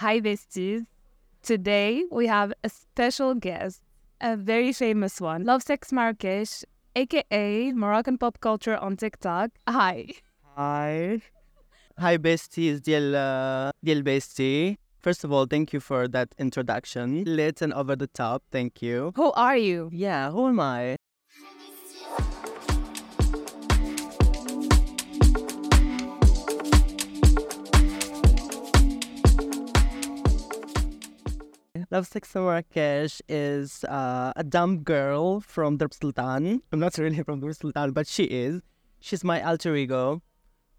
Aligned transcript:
Hi, 0.00 0.18
besties. 0.18 0.86
Today 1.42 2.04
we 2.10 2.26
have 2.26 2.54
a 2.64 2.70
special 2.70 3.34
guest, 3.34 3.82
a 4.22 4.34
very 4.34 4.72
famous 4.72 5.20
one, 5.20 5.44
Love 5.44 5.62
Sex 5.62 5.92
Marrakesh, 5.92 6.64
aka 6.96 7.72
Moroccan 7.72 8.16
pop 8.16 8.40
culture 8.40 8.78
on 8.78 8.96
TikTok. 8.96 9.50
Hi. 9.68 10.06
Hi. 10.56 11.20
Hi, 11.98 12.16
besties, 12.16 12.80
dear, 12.80 13.14
uh, 13.14 13.72
bestie. 13.84 14.78
First 15.00 15.22
of 15.22 15.32
all, 15.32 15.44
thank 15.44 15.74
you 15.74 15.80
for 15.80 16.08
that 16.08 16.34
introduction. 16.38 17.22
Lit 17.26 17.60
and 17.60 17.74
over 17.74 17.94
the 17.94 18.06
top. 18.06 18.42
Thank 18.50 18.80
you. 18.80 19.12
Who 19.16 19.32
are 19.32 19.58
you? 19.58 19.90
Yeah, 19.92 20.30
who 20.30 20.48
am 20.48 20.60
I? 20.60 20.96
Love 31.92 32.06
Sex 32.06 32.36
in 32.36 32.44
Marrakesh 32.44 33.20
is 33.28 33.82
uh, 33.82 34.32
a 34.36 34.44
dumb 34.44 34.84
girl 34.84 35.40
from 35.40 35.76
Darb 35.76 35.92
Sultan. 35.92 36.62
I'm 36.70 36.78
not 36.78 36.96
really 36.98 37.20
from 37.24 37.40
Darb 37.40 37.56
Sultan, 37.56 37.90
but 37.90 38.06
she 38.06 38.24
is. 38.24 38.62
She's 39.00 39.24
my 39.24 39.42
alter 39.42 39.74
ego. 39.74 40.22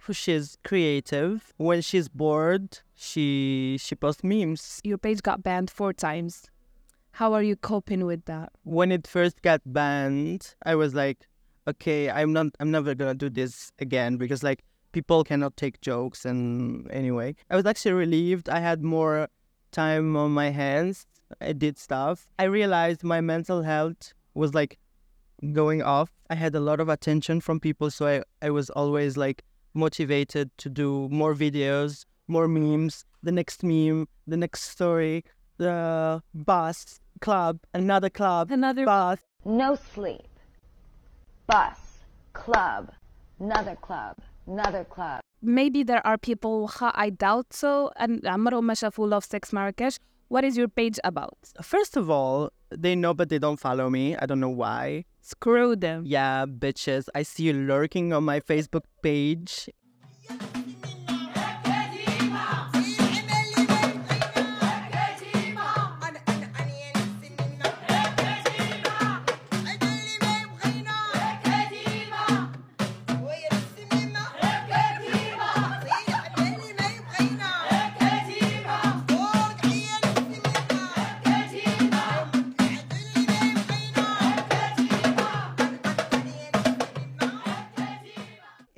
She's 0.10 0.58
creative. 0.64 1.52
When 1.58 1.82
she's 1.82 2.08
bored, 2.08 2.80
she 2.96 3.78
she 3.82 3.94
posts 3.94 4.24
memes. 4.24 4.80
Your 4.86 4.98
page 4.98 5.22
got 5.22 5.44
banned 5.44 5.70
four 5.70 5.92
times. 5.92 6.46
How 7.12 7.34
are 7.34 7.44
you 7.44 7.58
coping 7.58 8.06
with 8.06 8.24
that? 8.26 8.54
When 8.64 8.90
it 8.90 9.06
first 9.06 9.42
got 9.42 9.60
banned, 9.66 10.56
I 10.66 10.76
was 10.76 10.96
like, 10.96 11.28
okay, 11.68 12.10
I'm 12.10 12.32
not 12.32 12.48
I'm 12.62 12.72
never 12.72 12.96
gonna 12.96 13.16
do 13.16 13.30
this 13.30 13.74
again 13.80 14.16
because 14.16 14.44
like 14.44 14.64
people 14.94 15.26
cannot 15.26 15.58
take 15.58 15.82
jokes 15.82 16.24
and 16.24 16.90
anyway. 16.90 17.36
I 17.50 17.58
was 17.58 17.66
actually 17.66 17.96
relieved. 17.96 18.48
I 18.48 18.62
had 18.62 18.82
more 18.82 19.28
time 19.72 20.16
on 20.16 20.32
my 20.32 20.50
hands. 20.50 21.06
I 21.40 21.54
did 21.54 21.78
stuff. 21.78 22.28
I 22.38 22.44
realized 22.44 23.04
my 23.04 23.22
mental 23.22 23.62
health 23.62 24.14
was 24.34 24.54
like 24.54 24.78
going 25.54 25.82
off. 25.82 26.12
I 26.30 26.36
had 26.36 26.54
a 26.56 26.60
lot 26.60 26.80
of 26.80 26.90
attention 26.90 27.42
from 27.42 27.60
people, 27.60 27.90
so 27.90 28.08
I, 28.08 28.46
I 28.46 28.50
was 28.52 28.70
always 28.70 29.18
like 29.18 29.44
motivated 29.74 30.52
to 30.58 30.70
do 30.70 31.08
more 31.10 31.34
videos, 31.34 32.06
more 32.28 32.48
memes, 32.48 33.06
the 33.24 33.32
next 33.32 33.64
meme, 33.64 34.08
the 34.28 34.38
next 34.38 34.64
story, 34.64 35.24
the 35.58 36.22
bus, 36.34 37.00
club, 37.22 37.60
another 37.74 38.10
club, 38.10 38.52
Another 38.52 38.86
bus. 38.86 39.20
no 39.46 39.76
sleep, 39.76 40.28
bus, 41.48 41.78
club, 42.34 42.92
another 43.40 43.76
club, 43.76 44.18
another 44.48 44.84
club 44.84 45.22
maybe 45.43 45.83
there 45.83 46.07
are 46.07 46.19
people 46.19 46.69
ها, 46.69 46.93
I 46.95 47.11
doubt 47.11 47.53
so 47.53 47.91
and 47.97 48.21
عمرهم 48.25 48.67
ما 48.67 48.75
شافوا 48.75 49.09
Love 49.09 49.25
Sex 49.25 49.53
Marrakesh. 49.53 49.99
What 50.29 50.45
is 50.45 50.57
your 50.57 50.69
page 50.69 50.99
about? 51.05 51.39
First 51.63 51.97
of 51.97 52.11
all, 52.11 52.51
they 52.71 52.97
know 52.97 53.15
but 53.15 53.29
they 53.29 53.39
don't 53.39 53.61
follow 53.61 53.89
me. 53.89 54.17
I 54.17 54.27
don't 54.27 54.41
know 54.41 54.57
why. 54.65 55.05
Screw 55.21 55.77
them. 55.77 56.03
Yeah, 56.05 56.47
bitches. 56.47 57.09
I 57.15 57.23
see 57.23 57.45
you 57.45 57.53
lurking 57.53 58.13
on 58.13 58.25
my 58.25 58.41
Facebook 58.41 58.87
page. 59.03 59.69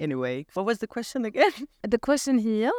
Anyway, 0.04 0.46
what 0.54 0.66
was 0.66 0.80
the 0.80 0.88
question 0.88 1.24
again? 1.24 1.54
The 1.94 1.98
question 1.98 2.38
here, 2.38 2.74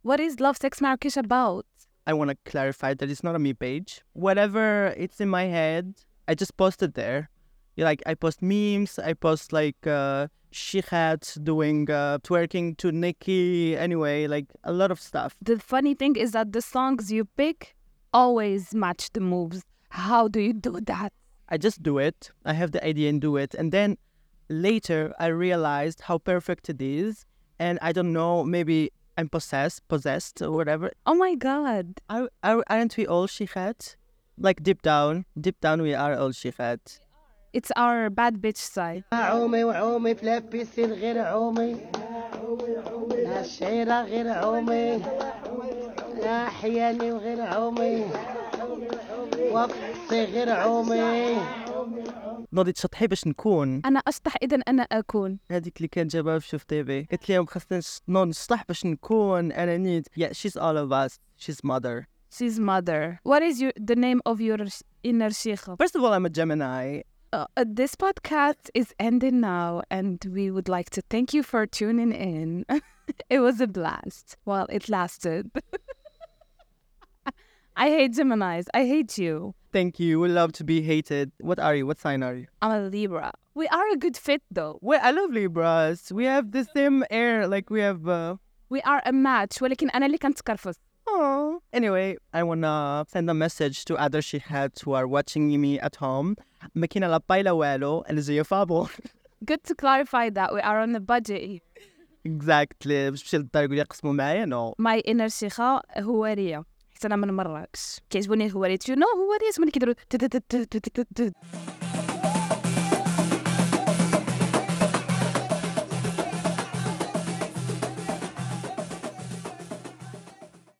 what 0.00 0.18
is 0.18 0.40
Love 0.40 0.56
Sex 0.56 0.80
Marrakesh 0.80 1.18
about? 1.18 1.66
I 2.06 2.14
want 2.14 2.30
to 2.30 2.36
clarify 2.50 2.94
that 2.94 3.10
it's 3.10 3.22
not 3.22 3.36
a 3.36 3.38
me 3.38 3.52
page. 3.52 4.00
Whatever 4.14 4.94
it's 4.96 5.20
in 5.20 5.28
my 5.28 5.44
head, 5.44 5.96
I 6.26 6.34
just 6.34 6.56
post 6.56 6.82
it 6.82 6.94
there. 6.94 7.28
Like 7.76 8.02
I 8.06 8.14
post 8.14 8.40
memes, 8.40 8.98
I 8.98 9.12
post 9.12 9.52
like 9.52 9.86
uh 9.86 10.28
Shikhat 10.52 11.22
doing 11.44 11.90
uh 11.90 12.18
twerking 12.26 12.78
to 12.78 12.90
Nicki, 12.92 13.76
anyway, 13.76 14.26
like 14.26 14.46
a 14.64 14.72
lot 14.72 14.90
of 14.90 15.00
stuff. 15.00 15.36
The 15.42 15.58
funny 15.58 15.94
thing 15.94 16.16
is 16.16 16.32
that 16.32 16.52
the 16.52 16.62
songs 16.62 17.12
you 17.12 17.26
pick 17.36 17.76
always 18.14 18.74
match 18.74 19.12
the 19.12 19.20
moves. 19.20 19.64
How 19.90 20.28
do 20.28 20.40
you 20.40 20.54
do 20.54 20.80
that? 20.92 21.12
I 21.50 21.58
just 21.58 21.82
do 21.82 21.98
it. 21.98 22.30
I 22.46 22.54
have 22.54 22.70
the 22.72 22.82
idea 22.86 23.10
and 23.10 23.20
do 23.20 23.36
it. 23.36 23.54
And 23.54 23.70
then 23.70 23.98
later 24.49 25.13
I 25.19 25.27
realized 25.27 26.01
how 26.01 26.17
perfect 26.17 26.69
it 26.69 26.81
is. 26.81 27.25
And 27.59 27.79
I 27.81 27.91
don't 27.91 28.11
know, 28.11 28.43
maybe 28.43 28.91
I'm 29.17 29.29
possessed, 29.29 29.87
possessed 29.87 30.41
or 30.41 30.51
whatever. 30.51 30.91
Oh 31.05 31.15
my 31.15 31.35
god. 31.35 32.01
Are, 32.09 32.29
are, 32.43 32.63
aren't 32.67 32.97
we 32.97 33.07
all 33.07 33.27
Shikhat? 33.27 33.95
Like 34.37 34.61
deep 34.61 34.81
down, 34.81 35.25
deep 35.39 35.61
down 35.61 35.81
we 35.81 35.93
are 35.93 36.15
all 36.15 36.31
Shikhat. 36.31 36.99
It's 37.53 37.71
our 37.77 38.09
bad 38.09 38.41
bitch 38.41 38.57
side. 38.57 39.03
عومي 39.13 39.63
وعومي 39.63 40.15
في 40.15 40.25
لابسين 40.25 40.91
غير 40.93 41.19
عومي 41.21 41.77
الشعيرة 43.39 44.01
غير 44.01 44.29
عومي 44.29 45.01
يا 46.23 46.45
حياني 46.45 47.11
وغير 47.11 47.41
عومي 47.41 48.05
وقصي 49.51 50.23
غير 50.25 50.49
عومي 50.49 51.37
نوضي 52.53 52.71
تشطحي 52.71 53.07
باش 53.07 53.27
نكون 53.27 53.81
أنا 53.85 53.99
أشطح 53.99 54.35
إذا 54.43 54.55
أنا 54.67 54.83
أكون. 54.83 55.39
هذيك 55.51 55.77
اللي 55.77 55.87
كانت 55.87 56.11
جابها 56.13 56.39
في 56.39 56.47
شوف 56.47 56.63
تيفي 56.63 57.03
قالت 57.11 57.29
لهم 57.29 57.45
خاصنا 57.45 57.77
نش- 57.79 57.99
نوض 58.07 58.27
نشطح 58.27 58.63
باش 58.67 58.85
نكون 58.85 59.51
انا 59.51 59.77
نيت 59.77 60.07
yeah 60.19 60.23
she's 60.33 60.55
all 60.61 60.77
of 60.77 60.91
us 60.91 61.19
she's 61.45 61.59
mother 61.63 62.07
She's 62.37 62.59
mother. 62.59 63.01
What 63.31 63.41
is 63.49 63.55
your 63.63 63.71
the 63.91 63.95
name 64.07 64.19
of 64.31 64.37
your 64.47 64.59
sh- 64.73 64.81
inner 65.09 65.29
sheikha? 65.41 65.71
first 65.83 65.95
of 65.97 66.01
all 66.03 66.13
I'm 66.17 66.25
a 66.25 66.33
Gemini 66.39 67.01
Uh, 67.33 67.45
uh, 67.59 67.65
this 67.81 67.93
podcast 68.05 68.65
is 68.81 68.87
ending 69.07 69.37
now, 69.41 69.71
and 69.97 70.17
we 70.37 70.45
would 70.55 70.69
like 70.77 70.89
to 70.97 71.01
thank 71.13 71.27
you 71.35 71.41
for 71.51 71.61
tuning 71.79 72.11
in. 72.33 72.49
it 73.35 73.39
was 73.47 73.57
a 73.67 73.69
blast 73.77 74.25
while 74.49 74.67
it 74.77 74.83
lasted. 74.97 75.43
I 77.79 77.89
hate 77.89 78.13
Geminis. 78.13 78.65
I 78.73 78.85
hate 78.93 79.17
you. 79.17 79.53
thank 79.77 79.99
you 79.99 80.11
we 80.21 80.27
love 80.29 80.51
to 80.59 80.63
be 80.63 80.77
hated 80.91 81.27
what 81.49 81.59
are 81.59 81.75
you 81.77 81.85
what 81.89 81.99
sign 82.05 82.19
are 82.27 82.35
you 82.39 82.47
I'm 82.61 82.71
a 82.71 82.81
Libra. 82.95 83.31
We 83.61 83.67
are 83.77 83.87
a 83.95 83.97
good 84.03 84.17
fit, 84.17 84.41
though. 84.51 84.73
Well, 84.81 84.99
I 85.01 85.11
love 85.11 85.29
Libras. 85.31 86.11
We 86.11 86.25
have 86.25 86.51
the 86.51 86.63
same 86.75 86.97
air, 87.09 87.47
like 87.53 87.69
we 87.69 87.79
have. 87.87 88.01
Uh... 88.05 88.35
We 88.69 88.81
are 88.81 89.01
a 89.05 89.13
match. 89.13 89.61
ولكن 89.61 89.89
أنا 89.89 90.05
اللي 90.05 90.17
كنت 90.17 90.41
كرفس. 90.41 90.75
Oh. 91.07 91.61
Anyway, 91.71 92.17
I 92.33 92.43
wanna 92.43 93.05
send 93.07 93.29
a 93.29 93.33
message 93.33 93.85
to 93.85 93.95
other 93.95 94.21
shiheads 94.21 94.81
who 94.83 94.91
are 94.93 95.07
watching 95.07 95.61
me 95.61 95.79
at 95.79 95.95
home. 95.95 96.35
ما 96.75 96.85
كاينة 96.87 97.07
لا 97.07 97.21
بايلا 97.29 97.51
والو 97.51 98.03
اللي 98.09 98.21
زي 98.21 98.43
فابو. 98.43 98.87
Good 99.45 99.63
to 99.69 99.75
clarify 99.75 100.29
that 100.29 100.53
we 100.53 100.59
are 100.59 100.79
on 100.79 100.95
a 100.95 100.99
budget 100.99 101.41
here. 101.41 101.61
exactly. 102.27 103.09
باش 103.09 103.21
تمشي 103.21 103.37
للدار 103.37 103.63
يقول 103.63 103.75
لي 103.75 103.83
قسموا 103.83 104.13
معايا 104.13 104.45
no. 104.45 104.73
My 104.81 105.01
inner 105.11 105.27
شيخة 105.27 105.81
هوارية. 105.97 106.63
حيت 106.99 107.05
أنا 107.05 107.15
من 107.15 107.33
مراكش. 107.33 107.99
كيعجبوني 108.09 108.45
الهواريات. 108.45 108.83
You 108.91 108.95
know 108.95 109.15
هواريات 109.17 109.59
ملي 109.59 109.71
كيديروا 109.71 109.93
تت- 110.09 110.25
تت- 110.25 110.43
تت- 110.49 110.77
تت- 110.77 110.89
تت- 110.89 111.07
تت. 111.15 111.33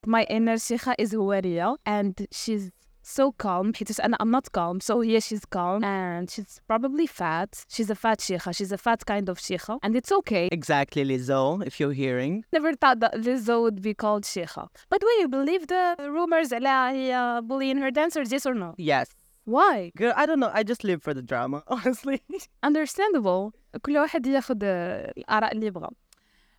My 0.08 0.24
inner 0.30 0.56
شيخة 0.58 0.96
is 1.02 1.16
هوارية 1.16 1.76
and 1.90 2.14
she's 2.36 2.72
so 3.10 3.32
calm 3.44 3.72
حيت 3.76 4.00
أنا 4.00 4.18
I'm 4.22 4.32
not 4.32 4.52
calm 4.52 4.80
so 4.80 5.02
here 5.02 5.22
she's 5.22 5.46
calm 5.46 5.84
and 5.84 6.30
she's 6.30 6.60
probably 6.68 7.06
fat 7.08 7.66
she's 7.70 7.90
a 7.92 7.96
fat 7.96 8.20
شيخة 8.22 8.52
she's 8.52 8.72
a 8.72 8.78
fat 8.78 9.06
kind 9.06 9.30
of 9.30 9.38
شيخة 9.40 9.80
and 9.84 9.96
it's 9.96 10.12
okay 10.12 10.50
Exactly, 10.52 11.04
Lizzo, 11.06 11.66
if 11.68 11.80
you're 11.80 11.94
hearing. 11.94 12.44
never 12.52 12.74
thought 12.74 13.00
that 13.02 13.14
Lizzo 13.16 13.62
would 13.62 13.82
be 13.82 13.94
called 13.94 14.26
شيخة 14.26 14.68
but 14.90 15.00
do 15.02 15.08
you 15.20 15.28
believe 15.28 15.68
the 15.68 15.96
rumors 16.00 16.52
على 16.54 16.68
هي 16.92 17.42
bullying 17.48 17.78
her 17.78 17.92
dancers 17.92 18.32
yes 18.32 18.46
or 18.46 18.56
no 18.56 18.74
Yes. 18.78 19.08
why 19.46 19.92
Girl, 19.96 20.14
I 20.16 20.26
don't 20.26 20.40
know. 20.40 20.52
I 20.60 20.64
just 20.64 20.84
live 20.84 21.04
for 21.04 21.14
the 21.14 21.22
drama, 21.22 21.62
honestly. 21.68 22.20
understandable 22.64 23.52
كل 23.82 23.98
واحد 23.98 24.28
ياخد 24.28 24.64
الآراء 24.64 25.52
اللي 25.52 25.66
يبغى 25.66 25.90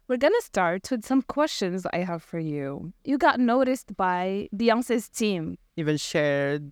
We're 0.08 0.18
gonna 0.26 0.44
start 0.52 0.82
with 0.92 1.04
some 1.04 1.22
questions 1.36 1.84
I 1.92 2.00
have 2.10 2.22
for 2.22 2.38
you. 2.38 2.92
You 3.04 3.18
got 3.18 3.40
noticed 3.40 3.88
by 3.96 4.48
Beyonce's 4.54 5.08
team, 5.08 5.58
Even 5.77 5.97
shared, 5.97 6.71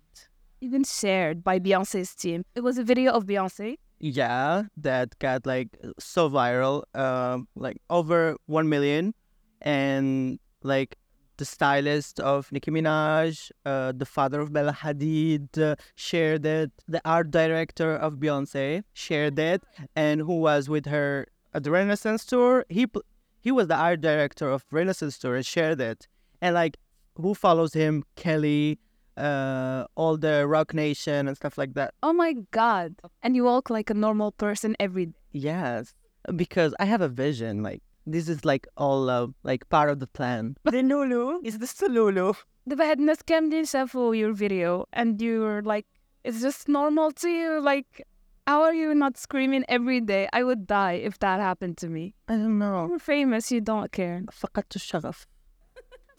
even 0.60 0.84
shared 0.84 1.42
by 1.42 1.58
Beyonce's 1.58 2.14
team. 2.14 2.44
It 2.54 2.60
was 2.60 2.76
a 2.78 2.84
video 2.84 3.12
of 3.12 3.24
Beyonce. 3.24 3.76
yeah, 3.98 4.64
that 4.76 5.18
got 5.18 5.46
like 5.46 5.68
so 5.98 6.28
viral, 6.28 6.82
um, 6.94 7.48
like 7.56 7.78
over 7.88 8.36
1 8.46 8.68
million. 8.68 9.14
And 9.62 10.38
like 10.62 10.96
the 11.38 11.44
stylist 11.46 12.20
of 12.20 12.52
Nicki 12.52 12.70
Minaj, 12.70 13.50
uh, 13.64 13.92
the 13.96 14.04
father 14.06 14.40
of 14.40 14.52
Bella 14.52 14.72
Hadid 14.72 15.58
uh, 15.58 15.76
shared 15.94 16.44
it. 16.44 16.70
The 16.86 17.00
art 17.04 17.30
director 17.30 17.94
of 17.96 18.14
Beyonce 18.14 18.82
shared 18.92 19.38
it, 19.38 19.62
and 19.96 20.20
who 20.20 20.40
was 20.40 20.68
with 20.68 20.86
her 20.86 21.26
at 21.54 21.64
the 21.64 21.70
Renaissance 21.70 22.24
tour. 22.26 22.66
He 22.68 22.86
pl- 22.86 23.02
he 23.40 23.50
was 23.50 23.68
the 23.68 23.76
art 23.76 24.02
director 24.02 24.50
of 24.50 24.64
Renaissance 24.70 25.18
tour 25.18 25.34
and 25.36 25.46
shared 25.46 25.80
it. 25.80 26.06
And 26.42 26.54
like, 26.54 26.76
who 27.16 27.34
follows 27.34 27.72
him? 27.72 28.04
Kelly, 28.16 28.78
uh, 29.20 29.86
all 29.94 30.16
the 30.16 30.46
Roc 30.46 30.74
Nation 30.74 31.28
and 31.28 31.36
stuff 31.36 31.58
like 31.58 31.74
that. 31.74 31.94
Oh 32.02 32.12
my 32.12 32.34
God. 32.50 32.96
And 33.22 33.36
you 33.36 33.44
walk 33.44 33.70
like 33.70 33.90
a 33.90 33.94
normal 33.94 34.32
person 34.32 34.76
every 34.80 35.06
day. 35.06 35.12
Yes, 35.32 35.94
because 36.34 36.74
I 36.80 36.86
have 36.86 37.00
a 37.00 37.08
vision. 37.08 37.62
Like, 37.62 37.82
this 38.06 38.28
is 38.28 38.44
like 38.44 38.66
all 38.76 39.10
uh, 39.10 39.28
like 39.42 39.68
part 39.68 39.90
of 39.90 40.00
the 40.00 40.06
plan. 40.06 40.56
The 40.64 40.82
Lulu 40.82 41.40
is 41.44 41.58
the 41.58 41.88
Lulu. 41.88 42.32
De 42.68 42.76
behendes 42.76 43.22
kende 43.22 43.88
for 43.88 44.14
your 44.14 44.32
video 44.32 44.86
and 44.92 45.20
you 45.20 45.40
were 45.40 45.62
like, 45.62 45.86
it's 46.24 46.40
just 46.40 46.68
normal 46.68 47.12
to 47.12 47.28
you. 47.28 47.60
Like, 47.60 48.06
how 48.46 48.62
are 48.62 48.74
you 48.74 48.94
not 48.94 49.16
screaming 49.16 49.64
every 49.68 50.00
day? 50.00 50.28
I 50.32 50.42
would 50.42 50.66
die 50.66 50.94
if 50.94 51.18
that 51.20 51.40
happened 51.40 51.78
to 51.78 51.88
me. 51.88 52.14
I 52.28 52.34
don't 52.34 52.58
know. 52.58 52.88
You're 52.88 52.98
famous, 52.98 53.50
you 53.50 53.60
don't 53.60 53.90
care. 53.92 54.22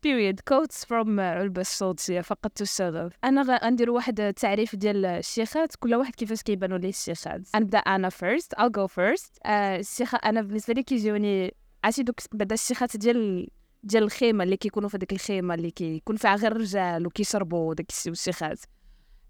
Period 0.01 0.35
quotes 0.49 0.85
from 0.85 1.17
uh, 1.17 1.19
علبة 1.19 1.61
الصوتية 1.61 2.21
فقدت 2.21 2.61
الشغف 2.61 3.13
أنا 3.23 3.59
غندير 3.63 3.91
واحد 3.91 4.19
التعريف 4.19 4.75
ديال 4.75 5.05
الشيخات 5.05 5.75
كل 5.75 5.95
واحد 5.95 6.15
كيفاش 6.15 6.41
كيبانوا 6.41 6.77
ليه 6.77 6.89
الشيخات. 6.89 7.41
غنبدأ 7.55 7.77
أنا 7.77 8.09
first 8.09 8.59
I'll 8.59 8.69
go 8.69 8.87
first. 8.87 9.39
آه 9.45 9.79
الشيخة 9.79 10.17
أنا 10.17 10.41
بالنسبة 10.41 10.73
لي 10.73 10.83
كيجيوني 10.83 11.55
عرفتي 11.83 12.03
دوك 12.03 12.19
بعدا 12.31 12.53
الشيخات 12.53 12.97
ديال 12.97 13.47
ديال 13.83 14.03
الخيمة 14.03 14.43
اللي 14.43 14.57
كيكونوا 14.57 14.89
في 14.89 14.97
ديك 14.97 15.13
الخيمة 15.13 15.53
اللي 15.53 15.71
كيكون 15.71 16.15
فيها 16.15 16.35
غير 16.35 16.51
الرجال 16.51 17.07
وكيشربوا 17.07 17.73
داك 17.73 17.89
الشيء 17.89 18.11
والشيخات. 18.11 18.59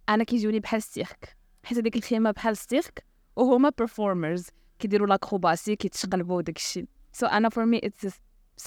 أنا 0.09 0.23
كيجوني 0.23 0.59
بحال 0.59 0.77
السيرك. 0.77 1.37
حيت 1.63 1.77
هذيك 1.77 1.95
الخيمة 1.95 2.31
بحال 2.31 2.51
السيرك 2.51 3.05
وهما 3.35 3.71
performers. 3.81 4.49
كيديروا 4.79 5.07
لاكروباسي 5.07 5.75
كيتشقلبوا 5.75 6.41
داك 6.41 6.57
الشيء. 6.57 6.85
So 7.17 7.23
أنا 7.23 7.49
for 7.49 7.65
me 7.65 7.87
it's 7.87 8.09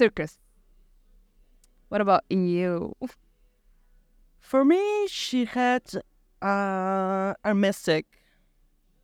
circus. 0.02 0.43
What 1.94 2.00
about 2.00 2.24
you? 2.28 2.96
For 4.40 4.64
me, 4.64 5.06
Shihat 5.06 5.94
uh, 6.42 7.34
a 7.44 7.54
mystic. 7.54 8.06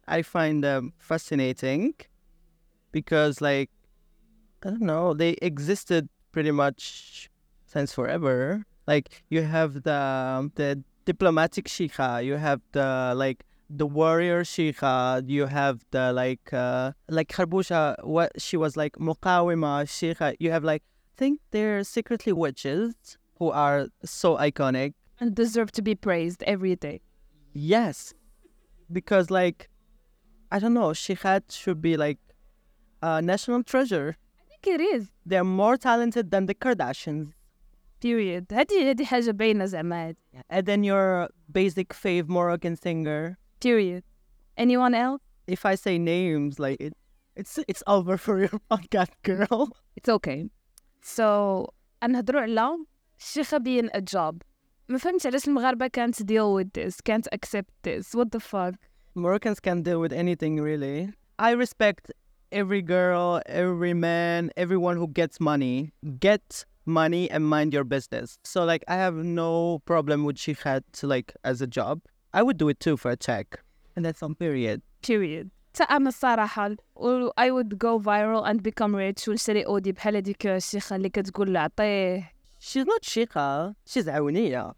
I 0.08 0.22
find 0.22 0.64
them 0.64 0.94
fascinating 0.98 1.94
because, 2.90 3.40
like, 3.40 3.70
I 4.64 4.70
don't 4.70 4.82
know, 4.82 5.14
they 5.14 5.38
existed 5.40 6.08
pretty 6.32 6.50
much 6.50 7.30
since 7.64 7.94
forever. 7.94 8.64
Like, 8.88 9.22
you 9.28 9.42
have 9.42 9.84
the 9.84 10.50
the 10.56 10.82
diplomatic 11.04 11.66
Shikha, 11.66 12.24
you 12.24 12.38
have 12.38 12.60
the 12.72 13.12
like 13.14 13.44
the 13.70 13.86
warrior 13.86 14.42
Shikha, 14.42 15.22
you 15.30 15.46
have 15.46 15.84
the 15.92 16.12
like 16.12 16.52
uh, 16.52 16.90
like 17.08 17.28
Kharbusha, 17.28 18.02
what 18.02 18.32
she 18.42 18.56
was 18.56 18.76
like 18.76 18.94
Muqawima 18.96 19.86
Shikha. 19.86 20.34
You 20.40 20.50
have 20.50 20.64
like 20.64 20.82
think 21.19 21.39
they're 21.51 21.83
secretly 21.83 22.33
witches 22.33 22.93
who 23.39 23.49
are 23.51 23.87
so 24.03 24.37
iconic. 24.37 24.93
And 25.19 25.35
deserve 25.35 25.71
to 25.73 25.81
be 25.81 25.95
praised 25.95 26.43
every 26.43 26.75
day. 26.75 27.01
Yes, 27.53 28.13
because 28.91 29.31
like 29.31 29.69
I 30.51 30.59
don't 30.59 30.73
know, 30.73 30.89
Shikhat 30.89 31.51
should 31.51 31.81
be 31.81 31.97
like 31.97 32.19
a 33.01 33.21
national 33.21 33.63
treasure. 33.63 34.17
I 34.39 34.43
think 34.49 34.79
it 34.79 34.83
is. 34.83 35.09
They're 35.25 35.43
more 35.43 35.77
talented 35.77 36.31
than 36.31 36.45
the 36.45 36.55
Kardashians. 36.55 37.31
Period. 38.01 38.47
هادي 38.51 38.89
هادي 38.89 39.05
حاجة 39.05 39.31
باينة 39.31 39.65
زعما 39.65 40.07
هادي. 40.09 40.17
And 40.49 40.65
then 40.65 40.83
your 40.83 41.29
basic 41.51 41.89
fave 41.93 42.27
Moroccan 42.27 42.75
singer. 42.75 43.37
Period. 43.61 44.03
Anyone 44.57 44.93
else? 44.93 45.21
If 45.47 45.65
I 45.65 45.75
say 45.75 45.97
names, 45.97 46.59
like 46.59 46.77
it, 46.79 46.93
it's 47.35 47.59
it's 47.67 47.83
over 47.87 48.17
for 48.17 48.39
your 48.39 48.59
podcast, 48.71 49.11
girl. 49.23 49.69
It's 49.95 50.09
okay. 50.09 50.49
So 51.01 51.67
نهضروا 52.03 52.41
على 52.41 52.85
الشيخة 53.19 53.57
being 53.59 53.89
a 53.93 54.01
job. 54.01 54.41
ما 54.89 54.97
فهمتش 54.97 55.25
علاش 55.25 55.47
المغاربة 55.47 55.87
can't 55.87 56.25
deal 56.25 56.53
with 56.53 56.73
this, 56.73 57.01
can't 57.01 57.27
accept 57.31 57.71
this. 57.83 58.13
What 58.13 58.31
the 58.31 58.39
fuck? 58.39 58.75
Moroccans 59.15 59.59
can 59.59 59.81
deal 59.81 59.99
with 60.01 60.13
anything, 60.13 60.59
really. 60.59 61.09
I 61.39 61.51
respect 61.51 62.11
every 62.51 62.81
girl, 62.81 63.41
every 63.45 63.93
man, 63.93 64.51
everyone 64.57 64.97
who 64.97 65.07
gets 65.07 65.39
money. 65.39 65.93
Get 66.19 66.65
money 66.85 67.29
and 67.31 67.47
mind 67.47 67.73
your 67.73 67.83
business. 67.85 68.37
So, 68.43 68.65
like, 68.65 68.83
I 68.87 68.95
have 68.95 69.15
no 69.15 69.79
problem 69.85 70.25
with 70.25 70.35
shikhat, 70.35 70.83
like, 71.03 71.33
as 71.43 71.61
a 71.61 71.67
job. 71.67 72.01
I 72.33 72.43
would 72.43 72.57
do 72.57 72.67
it 72.69 72.79
too 72.79 72.97
for 72.97 73.11
a 73.11 73.15
check. 73.15 73.59
And 73.95 74.03
that's 74.05 74.21
on 74.21 74.35
period. 74.35 74.81
Period. 75.01 75.49
تا 75.73 75.83
أنا 75.83 76.09
الصراحة 76.09 76.75
و- 76.95 77.29
I 77.29 77.49
would 77.51 77.77
go 77.77 77.99
viral 77.99 78.45
and 78.45 78.59
become 78.63 78.95
rich 78.95 79.27
ونشتري 79.27 79.65
أودي 79.65 79.91
بحال 79.91 80.15
هذيك 80.15 80.47
الشيخة 80.47 80.95
اللي 80.95 81.09
كتقول 81.09 81.57
عطيه 81.57 82.31
She's 82.59 82.85
not 82.85 83.03
shikha, 83.03 83.75
she's 83.85 84.07
awniya. 84.07 84.73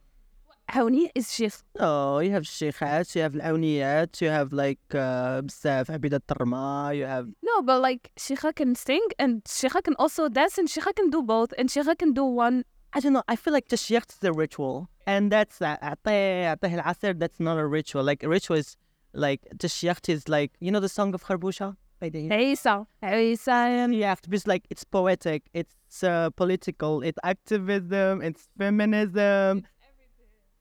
عاوني 0.70 1.12
is 1.20 1.32
شيخ 1.32 1.62
No, 1.80 2.20
you 2.20 2.32
have 2.32 2.44
shikhat, 2.44 3.16
you 3.16 3.22
have 3.22 3.34
awniyat, 3.50 4.22
you 4.22 4.30
have, 4.30 4.52
like, 4.52 4.80
uh, 4.94 5.42
بزاف 5.42 5.92
عبيدة 5.92 6.22
الرما, 6.32 6.92
you 6.94 7.06
have 7.06 7.28
No, 7.44 7.62
but 7.62 7.82
like 7.82 8.12
Shikha 8.20 8.54
can 8.56 8.76
sing 8.76 9.06
and 9.20 9.44
Shikha 9.46 9.82
can 9.84 9.96
also 10.00 10.28
dance 10.30 10.58
and 10.58 10.68
Shikha 10.68 10.94
can 10.96 11.10
do 11.10 11.22
both 11.22 11.54
and 11.58 11.70
Shikha 11.70 11.98
can 11.98 12.12
do 12.14 12.26
one. 12.26 12.64
I 12.94 13.00
don't 13.00 13.14
know. 13.14 13.24
I 13.28 13.36
feel 13.36 13.54
like 13.58 13.68
tashyiq 13.68 14.04
is 14.10 14.24
a 14.24 14.34
ritual, 14.44 14.90
and 15.06 15.24
that's 15.32 15.58
that. 15.60 15.80
أعطيه 15.84 16.54
أعطيه 16.56 16.76
العصير. 16.82 17.14
That's 17.20 17.40
not 17.40 17.58
a 17.58 17.66
ritual. 17.68 18.04
Like 18.04 18.24
a 18.24 18.30
ritual 18.30 18.58
is 18.58 18.76
like 19.15 19.41
the 19.51 19.69
Shiacht 19.69 20.09
is 20.09 20.29
like 20.29 20.53
you 20.61 20.71
know 20.71 20.81
the 20.81 20.89
song 20.89 21.15
of 21.15 21.25
Kharbusha. 21.25 21.77
Hey, 22.03 22.57
so, 22.57 22.89
hey, 23.01 23.37
so. 23.37 23.87
Yeah, 23.87 24.17
it's 24.29 24.47
like 24.49 24.65
it's 24.71 24.83
poetic, 24.83 25.49
it's 25.55 26.03
uh, 26.03 26.31
political, 26.31 27.01
it's 27.01 27.19
activism, 27.23 28.23
it's 28.23 28.49
feminism. 28.59 29.59
It's 29.59 29.67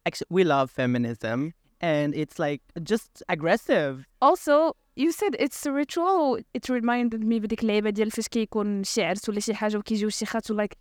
Actually, 0.06 0.28
we 0.30 0.44
love 0.44 0.70
feminism, 0.70 1.54
and 1.80 2.14
it's 2.14 2.38
like 2.38 2.62
just 2.84 3.24
aggressive. 3.28 4.06
Also, 4.22 4.76
you 4.96 5.12
said 5.12 5.36
it's 5.40 5.66
a 5.66 5.72
ritual. 5.72 6.40
It 6.54 6.70
reminded 6.70 7.24
me 7.24 7.38
of 7.38 7.42
the 7.44 7.48
بديك 7.48 7.64
اللعيبه 7.64 7.90
ديال 7.90 8.12
to 8.12 8.22
the 8.22 8.84
شي 8.84 9.04
عرس 9.04 9.26
to 9.26 9.34
like 9.34 9.44
keep 9.76 9.86
private 9.86 10.06
الشيخات 10.06 10.52
ولايك 10.52 10.78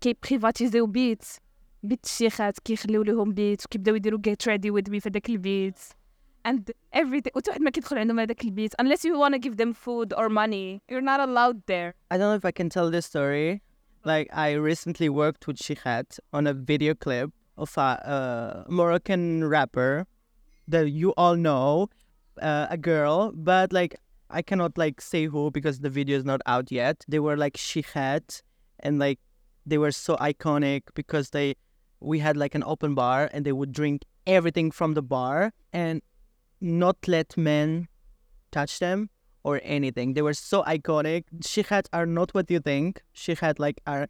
كيبريفاتيزيو 0.00 0.86
بيت 0.86 1.24
بيت 1.82 2.04
الشيخات 2.04 2.58
كيخليو 2.58 3.02
لهم 3.02 3.34
keep 3.34 3.82
the 3.82 3.88
يديروا 3.88 4.20
get 4.20 4.46
ready 4.46 4.70
with 4.70 4.90
me 4.90 5.00
for 5.00 5.10
the 5.10 5.20
البيت 5.28 5.78
and 6.45 6.71
everything 6.93 7.31
وحتى 7.35 7.49
واحد 7.49 7.61
ما 7.61 7.69
كيدخل 7.69 7.97
عندهم 7.97 8.19
هذاك 8.19 8.43
البيت 8.43 8.73
unless 8.81 9.05
you 9.05 9.17
want 9.17 9.33
to 9.33 9.39
give 9.39 9.57
them 9.57 9.73
food 9.73 10.13
or 10.13 10.29
money 10.29 10.81
you're 10.89 11.01
not 11.01 11.19
allowed 11.19 11.61
there 11.67 11.93
I 12.11 12.17
don't 12.17 12.29
know 12.29 12.35
if 12.35 12.45
I 12.45 12.51
can 12.51 12.69
tell 12.69 12.89
this 12.91 13.05
story. 13.05 13.61
Like, 14.03 14.27
I 14.33 14.53
recently 14.53 15.09
worked 15.09 15.45
with 15.47 15.57
Shikhat 15.57 16.19
on 16.33 16.47
a 16.47 16.53
video 16.53 16.95
clip 16.95 17.29
of 17.55 17.77
a 17.77 17.81
uh, 17.81 18.63
Moroccan 18.67 19.45
rapper 19.45 20.07
that 20.67 20.89
you 20.89 21.11
all 21.11 21.35
know, 21.35 21.87
uh, 22.41 22.65
a 22.69 22.77
girl, 22.77 23.31
but 23.35 23.71
like, 23.71 23.95
I 24.31 24.41
cannot 24.41 24.77
like 24.77 25.01
say 25.01 25.27
who 25.27 25.51
because 25.51 25.79
the 25.81 25.89
video 25.89 26.17
is 26.17 26.25
not 26.25 26.41
out 26.47 26.71
yet. 26.71 27.05
They 27.07 27.19
were 27.19 27.37
like 27.37 27.53
Shikhat, 27.53 28.41
and 28.79 28.97
like, 28.97 29.19
they 29.67 29.77
were 29.77 29.91
so 29.91 30.15
iconic 30.17 30.81
because 30.95 31.29
they, 31.29 31.55
we 31.99 32.17
had 32.19 32.35
like 32.35 32.55
an 32.55 32.63
open 32.65 32.95
bar 32.95 33.29
and 33.31 33.45
they 33.45 33.51
would 33.51 33.71
drink 33.71 34.03
everything 34.25 34.71
from 34.71 34.95
the 34.95 35.03
bar 35.03 35.53
and 35.71 36.01
not 36.60 36.96
let 37.06 37.36
men 37.36 37.88
touch 38.50 38.78
them 38.78 39.10
or 39.44 39.60
anything. 39.62 40.14
They 40.14 40.22
were 40.22 40.34
so 40.34 40.62
iconic. 40.64 41.24
She 41.44 41.62
had 41.62 41.88
are 41.92 42.06
not 42.06 42.34
what 42.34 42.50
you 42.50 42.60
think. 42.60 43.02
She 43.12 43.34
had 43.34 43.58
like 43.58 43.80
are 43.86 44.08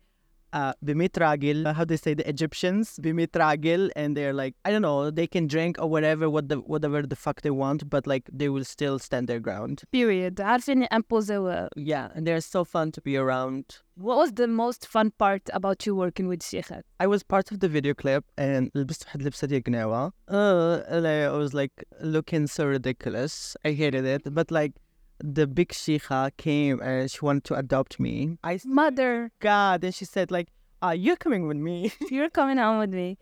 uh 0.54 0.74
bimitragil, 0.84 1.60
how 1.78 1.86
they 1.86 1.96
say 1.96 2.14
the 2.14 2.28
Egyptians, 2.28 3.00
bimitragil, 3.02 3.90
and 3.96 4.18
they're 4.18 4.34
like 4.34 4.54
I 4.66 4.72
don't 4.72 4.82
know, 4.82 5.10
they 5.10 5.26
can 5.36 5.48
drink 5.48 5.78
or 5.82 5.88
whatever 5.90 6.30
what 6.30 6.50
the 6.50 6.58
whatever 6.74 7.00
the 7.04 7.16
fuck 7.16 7.38
they 7.42 7.52
want, 7.64 7.90
but 7.90 8.06
like 8.06 8.26
they 8.42 8.50
will 8.50 8.66
still 8.66 9.00
stand 9.00 9.26
their 9.30 9.40
ground. 9.40 9.84
period 9.94 10.42
عارفين 10.42 10.84
امبوزيو 10.84 11.68
Yeah, 11.78 12.10
and 12.16 12.28
they're 12.28 12.42
so 12.42 12.66
fun 12.66 12.92
to 12.92 13.02
be 13.02 13.16
around. 13.16 13.64
what 14.08 14.18
was 14.18 14.32
the 14.34 14.48
most 14.48 14.82
fun 14.88 15.12
part 15.24 15.44
about 15.54 15.86
you 15.86 15.96
working 15.96 16.28
with 16.28 16.44
شيخات 16.44 16.84
I 17.00 17.08
was 17.08 17.24
part 17.24 17.52
of 17.52 17.60
the 17.62 17.70
video 17.70 17.94
clip 17.94 18.24
and 18.38 18.70
لبست 18.76 19.06
واحد 19.06 19.20
اللبسة 19.22 19.48
ديال 19.48 19.64
قناوة. 19.64 20.12
Uh, 20.28 20.84
like, 20.90 21.32
I 21.32 21.38
was 21.38 21.54
like 21.54 21.84
looking 22.02 22.48
so 22.48 22.66
ridiculous. 22.66 23.56
I 23.66 23.72
hated 23.72 24.06
it. 24.06 24.24
But 24.34 24.52
like 24.52 24.74
the 25.20 25.46
big 25.48 25.70
shikha 25.70 26.32
came 26.38 26.82
and 26.82 27.10
she 27.12 27.20
wanted 27.22 27.44
to 27.46 27.56
adopt 27.56 28.00
me. 28.00 28.38
I 28.44 28.60
mother 28.66 29.32
God, 29.40 29.84
and 29.84 29.94
she 29.94 30.06
said 30.06 30.32
like, 30.32 30.48
"Are 30.82 30.96
you 30.96 31.16
coming 31.16 31.48
with 31.48 31.58
me?" 31.58 31.92
you're 32.10 32.30
coming 32.30 32.58
home 32.58 32.80
with 32.80 32.94
me 32.94 33.18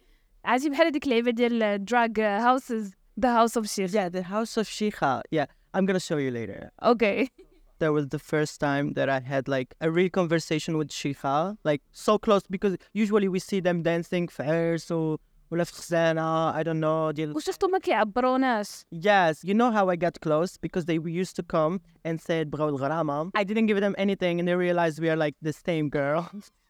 عاجب 0.45 0.71
بحال 0.71 0.85
هذيك 0.87 1.03
اللعيبة 1.05 1.31
ديال 1.31 1.85
drug 1.85 2.19
houses 2.19 2.93
the 3.17 3.27
house 3.27 3.55
of 3.57 3.65
شيخ 3.67 3.91
yeah, 3.91 4.09
the 4.09 4.23
house 4.23 4.55
of 4.57 4.67
Shikha. 4.67 5.21
Yeah, 5.31 5.45
I'm 5.73 5.85
gonna 5.85 5.99
show 5.99 6.17
you 6.17 6.31
later. 6.31 6.71
okay 6.83 7.29
that 7.79 7.91
was 7.93 8.07
the 8.07 8.19
first 8.19 8.59
time 8.59 8.93
that 8.93 9.09
I 9.09 9.19
had 9.19 9.47
like 9.47 9.69
a 9.81 9.89
real 9.91 10.09
conversation 10.09 10.77
with 10.77 10.89
Shikha, 10.89 11.57
like 11.63 11.81
so 11.91 12.17
close 12.17 12.43
because 12.49 12.75
usually 12.93 13.27
we 13.35 13.39
see 13.39 13.59
them 13.61 13.83
dancing 13.83 14.27
في 14.27 14.43
عرس 14.43 14.91
و- 14.91 15.17
ولا 15.51 15.63
في 15.63 15.73
خزانة 15.73 16.51
I 16.53 16.63
don't 16.63 16.79
know 16.79 17.11
ديال 17.15 17.35
وشفتوا 17.35 17.69
ما 17.69 17.79
كيعبروناش 17.79 18.67
Yes, 18.95 19.43
you 19.43 19.53
know 19.53 19.71
how 19.71 19.89
I 19.89 19.95
got 19.95 20.19
close 20.21 20.57
because 20.57 20.85
they 20.85 20.99
used 21.21 21.35
to 21.35 21.43
come 21.43 21.79
and 22.05 22.21
said 22.21 22.49
بغاو 22.49 22.69
الغرامة. 22.69 23.31
I 23.37 23.43
didn't 23.43 23.65
give 23.65 23.79
them 23.81 23.95
anything 23.97 24.39
and 24.39 24.47
they 24.47 24.55
realized 24.55 24.99
we 25.01 25.09
are 25.09 25.17
like 25.17 25.35
the 25.41 25.53
same 25.53 25.89
girl. 25.89 26.29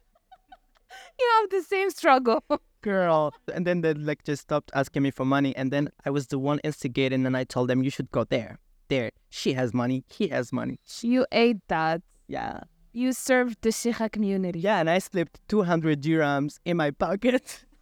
you 1.20 1.28
have 1.40 1.50
the 1.50 1.62
same 1.64 1.90
struggle 1.90 2.44
girl. 2.82 3.34
And 3.56 3.66
then 3.68 3.82
they 3.82 3.94
like 3.94 4.24
just 4.24 4.42
stopped 4.44 4.72
asking 4.74 5.04
me 5.04 5.12
for 5.12 5.26
money 5.26 5.54
and 5.56 5.72
then 5.72 5.90
I 6.06 6.10
was 6.10 6.28
the 6.28 6.40
one 6.40 6.60
instigating 6.64 7.26
and 7.26 7.36
I 7.36 7.44
told 7.44 7.70
them 7.70 7.84
you 7.84 7.90
should 7.90 8.12
go 8.12 8.24
there. 8.24 8.60
There. 8.88 9.12
She 9.30 9.54
has 9.60 9.74
money. 9.74 10.00
He 10.18 10.26
has 10.36 10.46
money. 10.62 10.78
you 11.02 11.22
ate 11.32 11.62
that 11.68 12.02
Yeah. 12.28 12.62
you 13.02 13.10
served 13.14 13.58
the 13.66 13.70
Shikha 13.80 14.08
community 14.16 14.60
Yeah, 14.68 14.80
and 14.82 14.90
I 14.90 15.00
slipped 15.00 15.36
200 15.48 16.02
dirhams 16.02 16.54
in 16.66 16.78
my 16.78 16.92
pocket. 16.92 17.66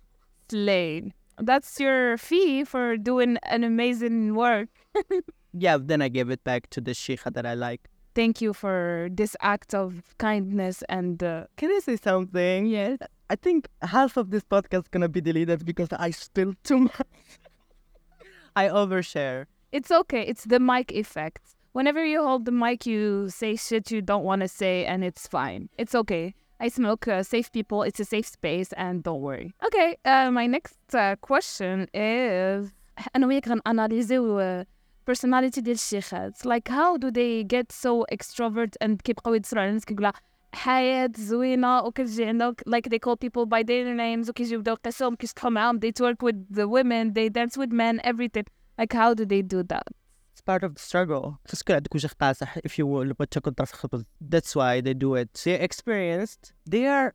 Slade. 0.49 1.13
That's 1.39 1.81
your 1.81 2.19
fee 2.19 2.65
for 2.65 2.97
doing 2.97 3.39
an 3.45 3.65
amazing 3.65 4.35
work. 4.35 4.69
yeah, 5.53 5.79
then 5.81 6.03
I 6.03 6.09
gave 6.09 6.31
it 6.31 6.45
back 6.45 6.69
to 6.71 6.81
the 6.81 6.93
sheikha 6.93 7.33
that 7.33 7.47
I 7.47 7.55
like. 7.55 7.89
Thank 8.15 8.43
you 8.43 8.53
for 8.53 9.09
this 9.11 9.35
act 9.41 9.75
of 9.75 10.03
kindness 10.19 10.83
and 10.89 11.23
uh, 11.23 11.47
Can 11.57 11.71
I 11.71 11.81
say 11.83 11.97
something? 11.97 12.67
yes. 12.67 12.99
I 13.31 13.37
think 13.37 13.67
half 13.81 14.19
of 14.19 14.31
this 14.31 14.43
podcast 14.45 14.83
is 14.83 14.89
gonna 14.89 15.09
be 15.09 15.23
deleted 15.23 15.65
because 15.65 15.89
I 15.93 16.11
spill 16.11 16.53
too 16.65 16.79
much. 16.81 16.93
I 18.57 18.69
overshare. 18.69 19.47
It's 19.73 19.91
okay. 19.91 20.21
It's 20.21 20.45
the 20.45 20.61
mic 20.61 20.93
effect. 20.93 21.41
Whenever 21.73 22.05
you 22.05 22.23
hold 22.23 22.45
the 22.45 22.53
mic, 22.53 22.85
you 22.85 23.31
say 23.31 23.57
shit 23.57 23.91
you 23.91 24.03
don't 24.03 24.25
want 24.25 24.43
to 24.43 24.49
say, 24.49 24.85
and 24.85 25.03
it's 25.03 25.27
fine. 25.27 25.71
It's 25.79 25.95
okay. 25.95 26.35
I 26.62 26.70
smoke 26.70 27.08
uh, 27.08 27.24
safe 27.24 27.52
people. 27.52 27.84
It's 27.84 28.00
a 28.00 28.06
safe 28.06 28.28
space, 28.28 28.74
and 28.74 29.04
don't 29.04 29.22
worry. 29.22 29.54
Okay. 29.68 29.98
Uh, 30.06 30.32
my 30.32 30.48
next 30.48 30.78
uh, 30.94 31.16
question 31.22 31.88
is 31.94 32.74
أنا 33.16 33.28
وياك 33.28 33.48
غناناليزيو 33.48 34.40
uh, 34.40 34.66
personality 35.12 35.60
ديال 35.62 35.76
الشيخات. 35.76 36.46
Like 36.46 36.68
how 36.68 36.98
do 36.98 37.12
they 37.12 37.44
get 37.44 37.72
so 37.72 38.06
extrovert 38.12 38.76
and 38.82 39.02
كيبقاو 39.04 39.34
يتصلوا 39.34 39.62
على 39.62 39.70
الناس 39.70 39.86
كيقولها 39.86 40.14
حياة 40.54 41.12
زوينة 41.18 41.80
وكتجي 41.82 42.26
عندك 42.26 42.64
like 42.70 42.90
they 42.90 43.00
call 43.00 43.16
people 43.16 43.46
by 43.46 43.64
their 43.64 43.96
names 43.96 44.30
وكيجيو 44.30 44.58
يبداو 44.58 44.76
يقيسوهم 44.76 45.16
كيشطحوا 45.16 45.50
معاهم 45.50 45.80
they 45.80 45.92
twerk 45.92 46.24
with 46.24 46.56
the 46.56 46.68
women 46.68 47.14
they 47.14 47.30
dance 47.30 47.58
with 47.58 47.72
men 47.72 48.00
everything 48.04 48.46
like 48.82 48.94
how 48.94 49.14
do 49.14 49.26
they 49.26 49.42
do 49.42 49.64
that 49.64 49.88
It's 49.88 50.01
part 50.48 50.64
of 50.64 50.74
the 50.76 50.82
struggle. 50.82 51.38
خصك 51.48 51.72
عندك 51.72 51.96
وجه 51.96 52.10
قاصح 52.22 52.58
if 52.58 52.72
you 52.72 52.86
will 52.86 53.14
but 53.14 53.28
تاكل 53.32 53.52
طاس 53.52 53.72
خبز. 53.74 54.04
That's 54.22 54.56
why 54.56 54.82
they 54.82 54.94
do 54.94 55.16
it. 55.16 55.34
They're 55.34 55.62
experienced. 55.62 56.54
They 56.70 56.86
are, 56.86 57.14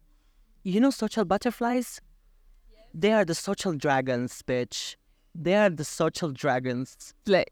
you 0.65 0.81
know, 0.81 0.91
social 0.91 1.25
butterflies. 1.25 2.01
They 2.95 3.13
are 3.13 3.25
the 3.25 3.35
social 3.35 3.73
dragons, 3.85 4.43
bitch. 4.43 4.97
They 5.35 5.55
are 5.55 5.71
the 5.71 5.85
social 5.85 6.31
dragons. 6.31 7.15
play. 7.25 7.45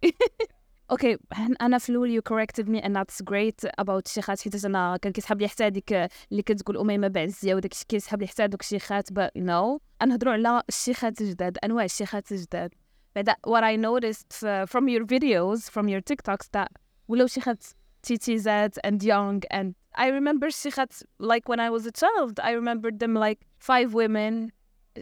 اوكي 0.91 1.19
انا 1.61 1.79
في 1.79 1.89
الاول 1.89 2.21
you 2.21 2.23
corrected 2.33 2.65
me 2.69 2.81
and 2.83 2.97
that's 2.97 3.23
great 3.31 3.71
about 3.81 4.03
الشيخات 4.07 4.41
حيت 4.41 4.65
انا 4.65 4.97
كان 4.97 5.12
كيسحب 5.12 5.41
لي 5.41 5.49
حتى 5.49 5.67
هذيك 5.67 5.93
اللي 5.93 6.43
كتقول 6.43 6.79
اميمه 6.79 7.09
بعزيه 7.09 7.55
وداك 7.55 7.73
الشيء 7.73 7.87
كيسحب 7.89 8.21
لي 8.21 8.27
حتى 8.27 8.45
هذوك 8.45 8.61
الشيخات 8.61 9.12
but 9.12 9.31
no 9.39 9.79
نهضروا 10.07 10.33
على 10.33 10.62
الشيخات 10.69 11.21
الجداد 11.21 11.59
انواع 11.65 11.85
الشيخات 11.85 12.33
الجداد 12.33 12.75
بعدا 13.15 13.37
what 13.47 13.65
I 13.65 13.77
noticed 13.77 14.45
uh, 14.45 14.67
from 14.67 14.89
your 14.89 15.05
videos 15.05 15.71
from 15.71 15.89
your 15.89 16.00
TikToks 16.00 16.49
that 16.53 16.69
ولاو 17.09 17.27
شيخات 17.27 17.65
تيتيزات 18.03 18.79
and 18.87 19.03
young 19.03 19.43
and 19.50 19.75
I 19.95 20.07
remember 20.09 20.50
شيخات 20.50 20.93
like 21.19 21.49
when 21.49 21.61
I 21.61 21.71
was 21.71 21.87
a 21.87 21.93
child 21.93 22.41
I 22.43 22.50
remembered 22.53 22.99
them 22.99 23.15
like 23.15 23.39
five 23.59 23.95
women 23.95 24.50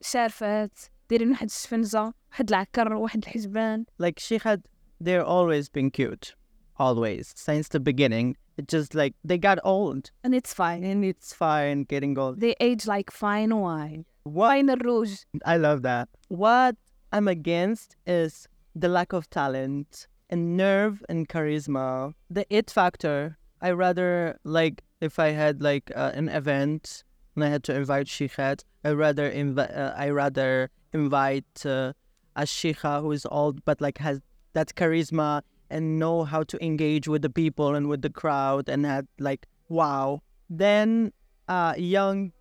شارفات 0.02 0.78
دايرين 1.10 1.30
واحد 1.30 1.46
الشفنجه 1.46 2.12
واحد 2.30 2.48
العكر 2.48 2.92
واحد 2.94 3.18
الحجبان 3.24 3.84
Like 4.02 4.18
she 4.18 4.38
had, 4.38 4.60
they're 5.00 5.24
always 5.24 5.68
been 5.68 5.90
cute. 5.90 6.34
Always. 6.78 7.32
Since 7.36 7.68
the 7.68 7.80
beginning. 7.80 8.36
It 8.58 8.66
just 8.76 8.94
like, 8.94 9.14
they 9.24 9.38
got 9.38 9.58
old. 9.64 10.10
and 10.24 10.34
it's 10.34 10.52
fine 10.52 10.82
And 10.84 11.04
it's 11.04 11.32
fine 11.32 11.78
getting 11.92 12.18
old. 12.18 12.34
they 12.40 12.54
age 12.60 12.86
like 12.94 13.08
fine 13.10 13.52
wine. 13.66 14.04
What? 14.24 14.48
Wine 14.48 14.68
الروج. 14.76 15.10
I 15.52 15.56
love 15.66 15.80
that. 15.82 16.08
What 16.44 16.74
I'm 17.13 17.27
against 17.27 17.95
is 18.07 18.47
the 18.73 18.89
lack 18.89 19.13
of 19.13 19.29
talent 19.29 20.07
and 20.31 20.57
nerve 20.57 21.05
and 21.07 21.29
charisma. 21.29 22.15
The 22.27 22.43
it 22.49 22.71
factor. 22.71 23.37
I 23.61 23.69
rather 23.71 24.39
like 24.43 24.81
if 24.99 25.19
I 25.19 25.29
had 25.29 25.61
like 25.61 25.91
uh, 25.95 26.11
an 26.15 26.27
event 26.27 27.03
and 27.35 27.43
I 27.43 27.49
had 27.49 27.63
to 27.65 27.75
invite 27.75 28.07
shikhat. 28.07 28.63
I 28.83 28.93
rather 28.93 29.31
invi- 29.31 29.77
uh, 29.77 29.93
I 29.95 30.09
rather 30.09 30.71
invite 30.91 31.63
uh, 31.63 31.93
a 32.35 32.43
shikha 32.43 33.01
who 33.01 33.11
is 33.11 33.27
old 33.29 33.63
but 33.63 33.79
like 33.79 33.99
has 33.99 34.19
that 34.53 34.73
charisma 34.73 35.43
and 35.69 35.99
know 35.99 36.23
how 36.23 36.41
to 36.41 36.65
engage 36.65 37.07
with 37.07 37.21
the 37.21 37.29
people 37.29 37.75
and 37.75 37.89
with 37.89 38.01
the 38.01 38.09
crowd 38.09 38.67
and 38.67 38.87
had 38.87 39.07
like 39.19 39.45
wow. 39.69 40.23
Then 40.49 41.13
a 41.47 41.75
young 41.77 42.31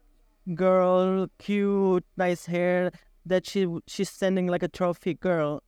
girl, 0.54 1.28
cute, 1.38 2.04
nice 2.16 2.46
hair, 2.46 2.90
that 3.26 3.46
she 3.46 3.66
she's 3.86 4.10
sending 4.10 4.46
like 4.46 4.62
a 4.62 4.72
trophy 4.78 5.14
girl. 5.14 5.62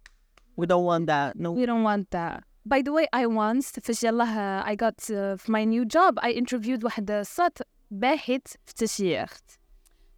We 0.56 0.66
don't 0.66 0.84
want 0.84 1.06
that. 1.06 1.36
No. 1.36 1.52
We 1.52 1.66
don't 1.66 1.84
want 1.90 2.10
that. 2.10 2.44
By 2.66 2.80
the 2.82 2.92
way, 2.92 3.06
I 3.12 3.26
once 3.26 3.80
فاش 3.80 4.04
يلاه 4.04 4.62
I 4.62 4.74
got 4.74 5.10
uh, 5.10 5.36
my 5.48 5.64
new 5.64 5.84
job 5.84 6.18
I 6.18 6.30
interviewed 6.32 6.84
واحد 6.84 7.10
الصوت 7.10 7.58
باحث 7.90 8.40
في 8.46 8.70
التشييخت. 8.70 9.44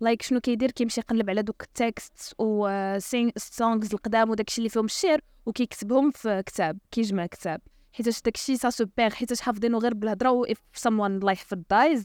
لايك 0.00 0.22
شنو 0.22 0.40
كيدير 0.40 0.70
كيمشي 0.70 1.00
يقلب 1.00 1.30
على 1.30 1.42
دوك 1.42 1.62
التكست 1.62 2.34
و 2.38 2.68
سونغز 3.36 3.92
القدام 3.94 4.30
وداكشي 4.30 4.58
اللي 4.58 4.68
فيهم 4.68 4.84
الشعر 4.84 5.20
وكيكتبهم 5.46 6.10
في 6.10 6.42
كتاب 6.46 6.78
كيجمع 6.90 7.26
كتاب 7.26 7.60
حيتاش 7.92 8.22
داكشي 8.22 8.56
سا 8.56 8.70
سوبير 8.70 9.10
حيتاش 9.10 9.40
حافظينو 9.40 9.78
غير 9.78 9.94
بالهضرة 9.94 10.30
و 10.30 10.46
if 10.46 10.80
someone 10.82 11.00
الله 11.00 11.32
يحفظ 11.32 11.58
dies 11.58 12.02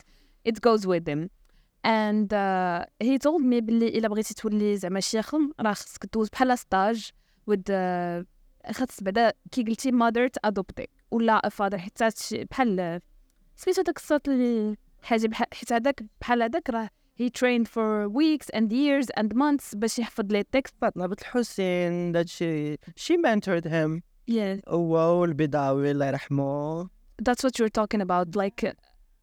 it 0.49 0.55
goes 0.55 0.85
with 0.85 1.07
him 1.09 1.29
and 1.86 2.32
uh, 2.32 2.84
he 3.08 3.18
told 3.18 3.42
me 3.42 3.60
بلي 3.60 3.88
الا 3.88 4.08
بغيتي 4.08 4.34
تولي 4.34 4.76
زعما 4.76 5.00
شيخم 5.00 5.50
راه 5.60 5.72
خصك 5.72 6.06
دوز 6.14 6.28
بحال 6.28 6.58
ستاج 6.58 7.10
with 7.50 7.70
uh, 7.70 8.24
خاص 8.72 9.02
بعدا 9.02 9.32
كي 9.52 9.62
قلتي 9.62 9.90
mother 9.92 10.30
تادوبتي 10.42 10.86
ولا 11.10 11.50
father 11.60 11.74
حتى 11.76 12.08
شي- 12.16 12.44
بحال 12.44 13.00
سميتو 13.56 13.82
داك 13.82 13.96
الصوت 13.96 14.28
اللي 14.28 14.76
حاجه 15.02 15.26
بحال 15.26 15.46
حيت 15.54 15.72
هذاك 15.72 16.02
بحال 16.20 16.42
هذاك 16.42 16.70
راه 16.70 16.90
he 17.22 17.24
trained 17.30 17.66
for 17.68 18.08
weeks 18.08 18.46
and 18.56 18.72
years 18.72 19.06
and 19.20 19.28
months 19.34 19.76
باش 19.76 19.98
يحفظ 19.98 20.24
لي 20.32 20.40
التكست 20.40 20.74
Fatma 20.84 21.02
bint 21.08 21.24
Hussein 21.34 22.12
that 22.12 22.28
she 22.28 22.76
she 22.96 23.16
mentored 23.16 23.64
him. 23.66 24.00
yeah 24.30 24.68
واو 24.72 25.24
البيضاوي 25.24 25.90
الله 25.90 26.06
يرحمه. 26.06 26.84
that's 27.22 27.42
what 27.44 27.58
you're 27.58 27.80
talking 27.80 28.00
about 28.00 28.36
like 28.36 28.64
uh, 28.64 28.72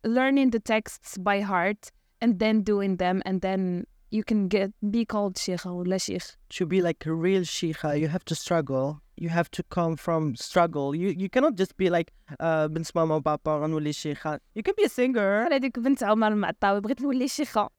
learning 0.08 0.50
the 0.56 0.60
texts 0.74 1.18
by 1.18 1.42
heart 1.42 1.90
and 2.22 2.40
then 2.40 2.62
doing 2.62 2.98
them 2.98 3.22
and 3.26 3.42
then 3.42 3.86
you 4.12 4.24
can 4.24 4.48
get 4.48 4.72
be 4.96 5.06
called 5.06 5.36
sheikha 5.36 5.66
ولا 5.66 5.98
sheikh 5.98 6.38
To 6.60 6.66
be 6.66 6.82
like 6.82 7.06
a 7.06 7.14
real 7.14 7.44
sheikha, 7.44 8.00
you 8.00 8.08
have 8.08 8.26
to 8.26 8.36
struggle. 8.36 9.00
You 9.16 9.30
have 9.30 9.50
to 9.58 9.64
come 9.78 9.96
from 10.06 10.36
struggle. 10.36 10.96
You 10.96 11.10
you 11.24 11.30
cannot 11.30 11.56
just 11.62 11.78
be 11.78 11.90
like 11.90 12.10
uh 12.40 12.68
بنت 12.68 12.92
ماما 12.96 13.16
وبابا 13.16 13.58
غنولي 13.58 13.94
شيخة. 13.94 14.40
You 14.56 14.64
can 14.64 14.74
be 14.78 14.86
a 14.86 14.90
singer. 14.90 15.44
بحال 15.46 15.54
هذيك 15.54 15.80
بنت 15.80 16.04
عمر 16.04 16.28
المعطاوي 16.28 16.82
بغيت 16.82 17.02
نولي 17.02 17.28
شيخه 17.28 17.70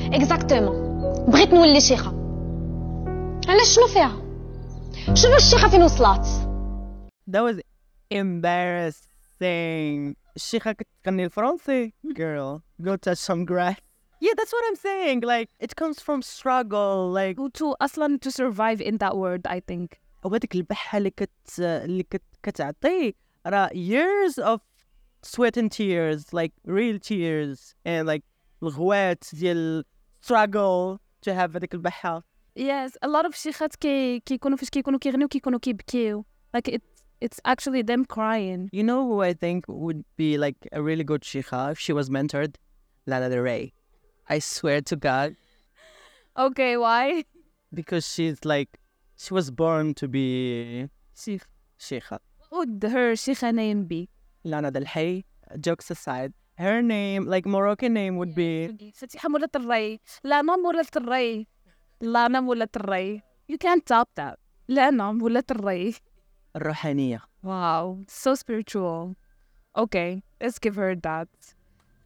اكزاكتومون 0.00 1.26
بغيت 1.26 1.48
نولي 1.54 1.80
شيخة 1.80 2.10
علاش 3.48 3.74
شنو 3.76 3.86
فيها 3.86 4.22
شوفوا 5.14 5.36
الشيخة 5.36 5.68
فين 5.68 5.82
وصلت 5.82 6.26
That 7.30 7.42
was 7.42 7.60
embarrassing. 8.10 9.06
الشيخة 10.36 10.72
كتغني 10.72 11.24
الفرنسي. 11.24 11.92
Girl, 12.06 12.62
go 12.82 12.96
touch 12.96 13.18
some 13.18 13.44
grass. 13.44 13.76
Yeah, 14.22 14.34
that's 14.36 14.52
what 14.52 14.64
I'm 14.68 14.76
saying. 14.76 15.20
Like, 15.22 15.48
it 15.58 15.74
comes 15.76 15.98
from 16.00 16.20
struggle. 16.22 17.10
Like, 17.10 17.36
to 17.54 17.74
اصلا 17.80 18.18
to 18.18 18.30
survive 18.30 18.80
in 18.80 18.98
that 18.98 19.16
word 19.16 19.46
I 19.46 19.60
think 19.60 20.00
وهذيك 20.24 20.54
البحة 20.54 20.98
اللي 20.98 21.10
كت 21.10 21.30
اللي 21.58 22.02
كت 22.02 22.22
كتعطي 22.42 23.14
راه 23.46 23.68
years 23.68 24.34
of 24.38 24.60
sweat 25.26 25.56
and 25.56 25.70
tears, 25.70 26.32
like 26.32 26.52
real 26.66 26.98
tears, 26.98 27.74
and 27.86 28.06
like 28.06 28.22
الغوات 28.62 29.24
ديال 29.32 29.84
struggle 30.26 30.98
to 31.22 31.32
have 31.34 31.56
هذيك 31.56 31.74
البحة. 31.74 32.22
yes 32.58 32.90
a 33.04 33.08
lot 33.08 33.26
of 33.26 33.34
شيخات 33.34 33.76
كي 33.76 34.20
كيكونوا 34.20 34.56
فاش 34.56 34.70
كيكونوا 34.70 34.98
كيغنيو 34.98 35.28
كيكونوا 35.28 35.58
كيبكيو 35.58 36.24
like 36.56 36.72
it 36.72 36.80
it's 37.25 37.41
actually 37.43 37.81
them 37.81 38.05
crying. 38.05 38.69
You 38.71 38.83
know 38.83 39.03
who 39.07 39.23
I 39.23 39.33
think 39.33 39.65
would 39.67 40.05
be 40.15 40.37
like 40.37 40.67
a 40.71 40.83
really 40.83 41.03
good 41.03 41.21
Shikha 41.21 41.71
if 41.71 41.79
she 41.79 41.91
was 41.91 42.07
mentored? 42.07 42.57
Lana 43.07 43.29
Del 43.31 43.39
Rey. 43.39 43.73
I 44.29 44.37
swear 44.37 44.81
to 44.81 44.95
God. 44.95 45.35
Okay, 46.37 46.77
why? 46.77 47.25
Because 47.73 48.07
she's 48.07 48.45
like, 48.45 48.77
she 49.17 49.33
was 49.33 49.49
born 49.49 49.95
to 49.95 50.07
be 50.07 50.87
Sheikh. 51.17 51.41
Sheikha. 51.79 52.19
What 52.49 52.69
would 52.69 52.91
her 52.91 53.13
Sheikha 53.13 53.51
name 53.55 53.85
be? 53.85 54.07
Lana 54.43 54.69
Del 54.69 54.85
Rey. 54.95 55.25
Jokes 55.59 55.89
aside, 55.89 56.31
her 56.59 56.83
name, 56.83 57.25
like 57.25 57.47
Moroccan 57.47 57.93
name, 57.93 58.17
would 58.17 58.37
yeah, 58.37 58.67
be 58.67 58.93
Mulat 59.33 59.99
Lana 60.23 60.57
Mulat 60.59 61.09
Rey. 61.09 61.47
Lana 62.01 62.41
Mulat 62.43 62.87
Rey. 62.87 63.23
You 63.47 63.57
can't 63.57 63.83
top 63.83 64.09
that. 64.13 64.37
Lana 64.67 65.11
Mulat 65.11 65.63
Rey. 65.65 65.95
الروحانية. 66.56 67.22
wow 67.46 67.96
so 68.08 68.34
spiritual 68.34 69.14
okay 69.78 70.22
let's 70.44 70.58
give 70.58 70.74
her 70.76 70.94
that 71.06 71.54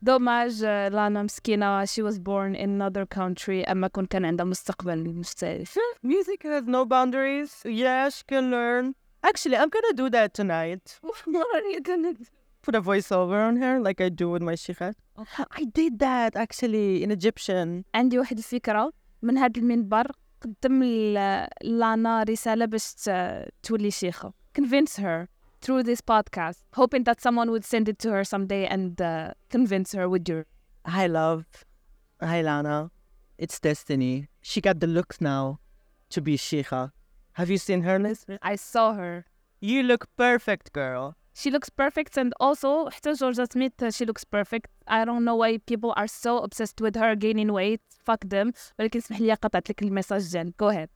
دوماج 0.02 0.62
آه، 0.64 0.88
لانا 0.88 1.22
مسكينة 1.22 1.84
she 1.84 2.02
was 2.02 2.18
born 2.18 2.54
in 2.54 2.68
another 2.80 3.06
country 3.18 3.70
أما 3.70 3.88
كون 3.88 4.06
كان 4.06 4.24
عندها 4.24 4.46
مستقبل 4.46 5.14
مختلف 5.14 5.78
Music 6.06 6.42
has 6.42 6.64
no 6.66 6.84
boundaries. 6.84 7.52
Yeah, 7.64 8.08
she 8.10 8.22
can 8.32 8.44
learn. 8.50 8.94
Actually, 9.30 9.56
I'm 9.56 9.70
gonna 9.76 9.94
do 10.02 10.06
that 10.16 10.34
tonight. 10.40 10.84
what 11.02 11.46
are 11.56 11.68
you 11.74 11.80
gonna 11.80 12.12
do 12.12 12.24
Put 12.66 12.74
a 12.74 12.82
voiceover 12.90 13.38
on 13.48 13.56
her 13.64 13.74
like 13.86 14.00
I 14.06 14.08
do 14.22 14.26
with 14.34 14.42
my 14.50 14.56
shikhat. 14.64 14.94
I 15.60 15.64
did 15.80 15.92
that 16.06 16.32
actually 16.44 17.02
in 17.04 17.10
Egyptian. 17.10 17.84
عندي 17.94 18.18
واحد 18.18 18.38
الفكرة 18.38 18.92
من 19.22 19.38
هذا 19.38 19.52
المنبر 19.60 20.06
قدم 20.40 20.82
ل- 20.84 21.46
لانا 21.62 22.22
رسالة 22.22 22.64
باش 22.64 22.94
ت- 22.94 23.48
تولي 23.62 23.90
شيخة 23.90 24.32
convince 24.60 24.92
her 25.06 25.18
through 25.62 25.82
this 25.90 26.00
podcast 26.12 26.58
hoping 26.80 27.02
that 27.08 27.18
someone 27.26 27.48
would 27.52 27.64
send 27.72 27.84
it 27.92 27.98
to 28.04 28.08
her 28.16 28.24
someday 28.34 28.64
and 28.74 28.90
uh, 29.00 29.32
convince 29.56 29.88
her 29.98 30.06
with 30.14 30.24
your 30.30 30.42
Hi, 30.86 31.06
love. 31.20 31.44
Hi, 32.30 32.40
Lana. 32.48 32.90
It's 33.38 33.58
Destiny. 33.68 34.14
She 34.50 34.58
got 34.60 34.76
the 34.80 34.86
looks 34.98 35.16
now 35.20 35.44
to 36.14 36.18
be 36.26 36.34
Shikha. 36.46 36.82
Have 37.38 37.48
you 37.52 37.58
seen 37.58 37.80
her, 37.88 37.96
Liz? 37.98 38.18
I 38.52 38.54
saw 38.56 38.86
her 39.00 39.14
You 39.72 39.78
look 39.90 40.02
perfect, 40.26 40.66
girl. 40.80 41.04
she 41.40 41.48
looks 41.54 41.70
perfect 41.82 42.12
and 42.22 42.30
also 42.46 42.70
حتى 42.94 43.12
جورجا 43.12 43.44
سميث 43.44 43.72
she 43.96 44.04
looks 44.10 44.24
perfect 44.36 44.68
I 44.86 45.04
don't 45.08 45.24
know 45.24 45.36
why 45.42 45.50
people 45.72 45.92
are 46.00 46.06
so 46.06 46.32
obsessed 46.46 46.78
with 46.84 46.94
her 47.02 47.12
gaining 47.24 47.50
weight 47.58 47.80
fuck 48.06 48.22
them 48.34 48.52
ولكن 48.78 48.98
اسمح 48.98 49.20
لي 49.20 49.34
قطعت 49.34 49.70
لك 49.70 49.82
الميساج 49.82 50.22
جان 50.22 50.52
go 50.62 50.66
ahead 50.70 50.88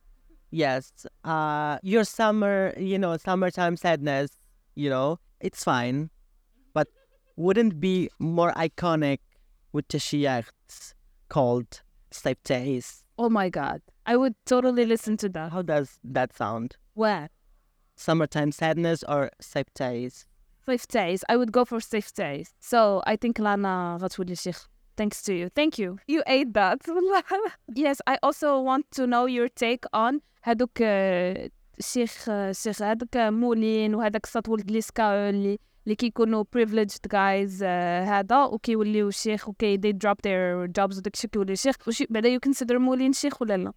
Yes. 0.54 0.92
Uh, 1.24 1.78
your 1.82 2.04
summer, 2.04 2.72
you 2.78 2.96
know, 2.96 3.16
summertime 3.16 3.76
sadness, 3.76 4.30
you 4.76 4.88
know, 4.88 5.18
it's 5.40 5.64
fine. 5.64 6.10
But 6.72 6.86
wouldn't 7.34 7.80
be 7.80 8.08
more 8.20 8.52
iconic 8.52 9.18
with 9.72 9.88
the 9.88 10.44
called 11.28 11.82
Step 12.12 12.38
Days? 12.44 13.02
Oh 13.18 13.28
my 13.28 13.50
God. 13.50 13.82
I 14.06 14.16
would 14.16 14.36
totally 14.46 14.86
listen 14.86 15.16
to 15.18 15.28
that. 15.30 15.50
How 15.50 15.62
does 15.62 15.98
that 16.04 16.36
sound? 16.36 16.76
Where? 16.94 17.30
Summertime 17.96 18.52
sadness 18.52 19.02
or 19.08 19.30
Step 19.40 19.74
Days? 19.74 20.24
Days. 20.88 21.24
I 21.28 21.36
would 21.36 21.50
go 21.50 21.64
for 21.64 21.80
safe 21.80 22.14
days. 22.14 22.54
So 22.60 23.02
I 23.06 23.16
think 23.16 23.40
Lana 23.40 23.98
Ratoulisir. 24.00 24.68
thanks 24.97 25.21
to 25.21 25.33
you 25.33 25.49
thank 25.49 25.77
you 25.77 25.97
you 26.07 26.21
ate 26.27 26.53
that 26.53 26.79
yes 27.75 27.97
I 28.07 28.17
also 28.21 28.59
want 28.61 28.85
to 28.97 29.07
know 29.07 29.25
your 29.25 29.47
take 29.47 29.85
on 29.93 30.21
هادوك 30.43 30.81
آه، 30.81 31.49
شيخ 31.79 32.29
آه، 32.29 32.51
شيخ 32.51 32.81
هادوك 32.81 33.17
مولين 33.17 33.95
وهذاك 33.95 34.25
السطو 34.25 34.55
الجليسكا 34.55 35.29
اللي 35.29 35.59
اللي 35.83 35.95
كيكونوا 35.95 36.43
privileged 36.57 37.09
guys 37.13 37.59
آه، 37.63 38.03
هذا 38.03 38.43
وكيوليو 38.45 39.09
شيخ 39.09 39.49
وكي 39.49 39.77
they 39.77 39.93
drop 39.93 40.15
their 40.15 40.67
jobs 40.67 40.97
وداكشي 40.97 41.27
كيولي 41.27 41.55
شيخ 41.55 41.75
وش 41.87 42.03
بعدا 42.09 42.37
you 42.37 42.39
consider 42.49 42.71
مولين 42.71 43.13
شيخ 43.13 43.41
ولا 43.41 43.57
لا 43.57 43.73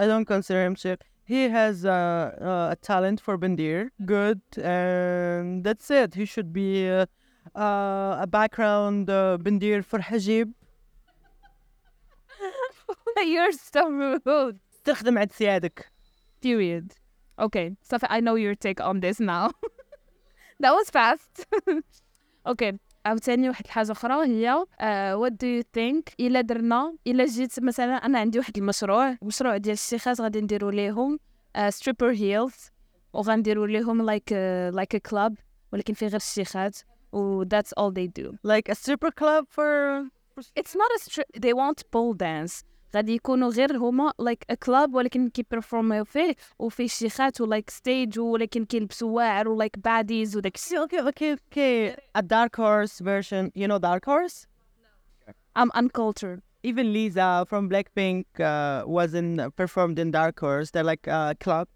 I 0.00 0.06
don't 0.06 0.24
consider 0.24 0.64
him 0.66 0.74
Sheikh. 0.74 1.02
He 1.24 1.48
has 1.48 1.84
uh, 1.84 1.90
uh, 1.90 2.74
a 2.74 2.76
talent 2.80 3.20
for 3.20 3.36
Bendir. 3.38 3.90
Good. 4.04 4.40
And 4.62 5.62
that's 5.62 5.90
it. 5.90 6.14
He 6.14 6.24
should 6.24 6.50
be 6.52 6.88
uh, 6.88 7.06
آه، 7.55 8.23
a 8.23 8.25
background 8.25 9.09
آه، 9.09 9.35
بندير 9.35 9.81
فر 9.81 10.01
حجيب 10.01 10.51
you're 13.17 13.53
so 13.53 13.81
rude. 13.89 14.57
تخدم 14.83 15.17
عند 15.17 15.31
سيادك. 15.31 15.91
Period. 16.45 16.93
Okay 17.41 17.75
Safi 17.83 18.07
I 18.09 18.19
know 18.19 18.35
your 18.35 18.55
take 18.55 18.81
on 18.81 18.99
this 18.99 19.19
now. 19.19 19.49
That 20.61 20.73
was 20.73 20.89
fast. 20.89 21.45
Okay 22.47 22.73
أو 23.07 23.17
تاني 23.17 23.49
واحد 23.49 23.65
الحاجة 23.65 23.91
أخرى 23.91 24.25
هي 24.25 24.55
uh, 24.55 25.21
what 25.21 25.33
do 25.33 25.45
you 25.45 25.63
think 25.77 26.13
إلا 26.19 26.41
درنا 26.41 26.95
إلا 27.07 27.25
جيت 27.25 27.59
مثلا 27.59 27.95
أنا 27.95 28.19
عندي 28.19 28.39
واحد 28.39 28.57
المشروع 28.57 29.17
مشروع 29.21 29.57
ديال 29.57 29.73
الشيخات 29.73 30.21
غادي 30.21 30.41
نديرو 30.41 30.69
ليهم 30.69 31.19
uh, 31.57 31.59
stripper 31.71 32.17
heels 32.17 32.71
وغنديرو 33.13 33.65
ليهم 33.65 34.11
like 34.11 34.31
a, 34.31 34.71
like 34.75 34.97
a 34.97 35.11
club 35.11 35.33
ولكن 35.73 35.93
في 35.93 36.05
غير 36.07 36.15
الشيخات 36.15 36.77
و 37.12 37.44
that's 37.44 37.72
all 37.76 37.90
they 37.92 38.06
do 38.20 38.32
Like 38.42 38.68
a 38.68 38.74
stripper 38.74 39.10
club 39.20 39.44
for. 39.48 39.70
it's 40.60 40.74
not 40.74 40.90
a 40.96 41.00
stri- 41.06 41.40
they 41.44 41.52
won't 41.52 41.80
pole 41.90 42.14
dance 42.14 42.64
غادي 42.94 43.14
يكونوا 43.14 43.50
غير 43.50 43.76
هما 43.76 44.12
like 44.22 44.44
a 44.52 44.56
club 44.56 44.94
ولكن 44.94 45.28
كيبرفورميو 45.28 46.04
فيه 46.04 46.34
وفيه 46.58 46.86
شيخات 46.86 47.40
و 47.40 47.46
like 47.46 47.70
stage 47.70 48.18
ولكن 48.18 48.64
كيلبسوا 48.64 49.10
واعر 49.16 49.48
و 49.48 49.62
like 49.62 49.80
baddies 49.88 50.36
وداك 50.36 50.54
الشيء 50.54 50.84
Okay, 50.84 51.00
okay, 51.00 51.32
okay. 51.32 51.96
A 52.18 52.22
dark 52.22 52.56
horse 52.56 52.98
version. 53.00 53.50
You 53.54 53.66
know 53.68 53.78
dark 53.78 54.04
horse? 54.04 54.46
I'm 55.56 55.70
uncultured 55.74 56.40
Even 56.70 56.92
Lisa 56.92 57.44
from 57.50 57.62
Blackpink 57.72 58.24
uh, 58.38 58.86
was 58.96 59.10
in 59.20 59.28
performed 59.60 59.98
in 59.98 60.08
Dark 60.20 60.36
Horse. 60.46 60.68
They're 60.72 60.90
like 60.94 61.06
a 61.20 61.34
club 61.44 61.66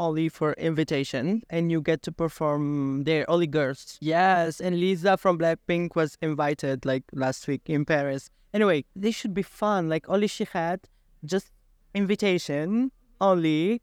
only 0.00 0.28
for 0.28 0.52
invitation, 0.70 1.42
and 1.48 1.70
you 1.72 1.80
get 1.80 2.02
to 2.02 2.12
perform 2.12 3.04
there. 3.04 3.24
Only 3.30 3.46
girls. 3.46 3.98
Yes, 4.00 4.60
and 4.60 4.72
Lisa 4.78 5.16
from 5.16 5.38
Blackpink 5.38 5.96
was 5.96 6.10
invited 6.20 6.84
like 6.84 7.04
last 7.12 7.48
week 7.48 7.62
in 7.76 7.84
Paris. 7.84 8.22
Anyway, 8.52 8.84
they 8.94 9.10
should 9.10 9.34
be 9.34 9.42
fun. 9.42 9.88
Like 9.88 10.04
only 10.08 10.26
she 10.36 10.44
had 10.58 10.78
just 11.24 11.48
invitation 11.94 12.92
only, 13.20 13.80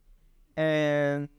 and 0.55 1.29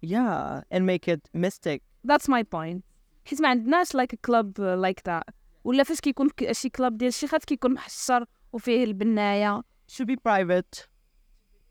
yeah, 0.00 0.62
and 0.70 0.86
make 0.86 1.06
it 1.08 1.22
mystic. 1.34 1.82
that's 2.04 2.28
my 2.28 2.42
point 2.42 2.82
حيت 3.24 3.40
ما 3.40 3.48
عندناش 3.48 3.96
like 3.96 4.12
a 4.12 4.16
club 4.28 4.58
uh, 4.58 4.76
like 4.86 5.02
that 5.02 5.34
ولا 5.64 5.82
فاش 5.84 6.00
كيكون 6.00 6.28
ك- 6.28 6.52
شي 6.52 6.68
كلاب 6.68 6.98
ديال 6.98 7.08
الشيخات 7.08 7.44
كيكون 7.44 7.74
محشر 7.74 8.24
وفيه 8.52 8.84
البنايه 8.84 9.62
Should 9.92 10.06
be 10.06 10.16
private. 10.28 10.86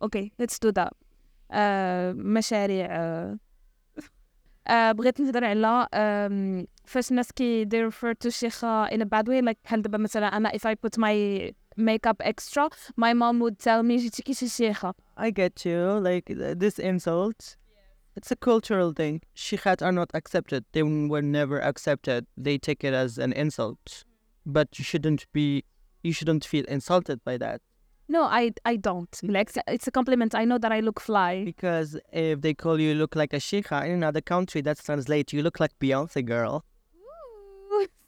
اوكي 0.02 0.32
let's 0.42 0.56
do 0.56 0.72
that 0.72 0.90
آه 0.90 0.92
مشاريع 2.14 2.88
آه 2.92 3.38
آه 4.68 4.92
بغيت 4.92 5.22
نهضر 5.22 5.44
على 5.46 5.88
آم، 5.94 6.68
فاش 6.86 7.12
الناس 7.12 7.32
كي 7.32 7.66
they 7.66 7.92
refer 7.92 8.14
to 8.26 8.30
شيخة 8.30 8.88
in 8.88 9.02
a 9.02 9.06
bad 9.06 9.28
way 9.28 9.42
like 9.50 9.58
بحال 9.64 9.82
دابا 9.82 9.98
مثلا 9.98 10.38
انا 10.38 10.50
if 10.50 10.62
I 10.68 10.76
put 10.88 10.98
my 11.00 11.52
makeup 11.80 12.28
extra 12.28 12.70
my 13.02 13.14
mom 13.14 13.40
would 13.40 13.60
tell 13.60 13.84
me 13.84 13.98
جيتي 13.98 14.24
كي 14.24 14.34
شي 14.34 14.48
شيخة 14.48 14.94
I 15.20 15.30
get 15.32 15.66
you. 15.66 16.00
Like 16.08 16.26
th- 16.28 16.58
this 16.64 16.80
insult. 16.80 17.58
It's 18.18 18.32
a 18.32 18.40
cultural 18.50 18.92
thing. 19.00 19.16
Shikhat 19.46 19.80
are 19.88 19.96
not 20.02 20.10
accepted. 20.20 20.62
They 20.74 20.84
w- 20.90 21.08
were 21.14 21.26
never 21.40 21.58
accepted. 21.72 22.22
They 22.46 22.58
take 22.68 22.82
it 22.90 22.94
as 23.04 23.12
an 23.26 23.32
insult. 23.44 23.86
But 24.56 24.68
you 24.78 24.84
shouldn't 24.92 25.24
be. 25.38 25.48
You 26.08 26.14
shouldn't 26.18 26.44
feel 26.52 26.66
insulted 26.78 27.18
by 27.30 27.36
that 27.46 27.60
no 28.08 28.24
I 28.24 28.52
I 28.66 28.76
don't 28.78 29.14
like 29.24 29.52
it's 29.68 29.88
a 29.88 29.92
compliment 29.92 30.34
I 30.36 30.46
know 30.46 30.58
that 30.58 30.72
I 30.72 30.80
look 30.80 31.00
fly 31.00 31.44
because 31.46 31.90
if 32.12 32.42
they 32.42 32.54
call 32.54 32.80
you 32.80 32.96
look 32.96 33.16
like 33.16 33.34
a 33.34 33.42
shikha 33.50 33.86
in 33.86 33.92
another 33.92 34.22
country, 34.22 34.62
that 34.62 34.78
translates 34.84 35.34
you 35.34 35.42
look 35.44 35.60
like 35.60 35.74
Beyonce 35.80 36.26
girl. 36.26 36.64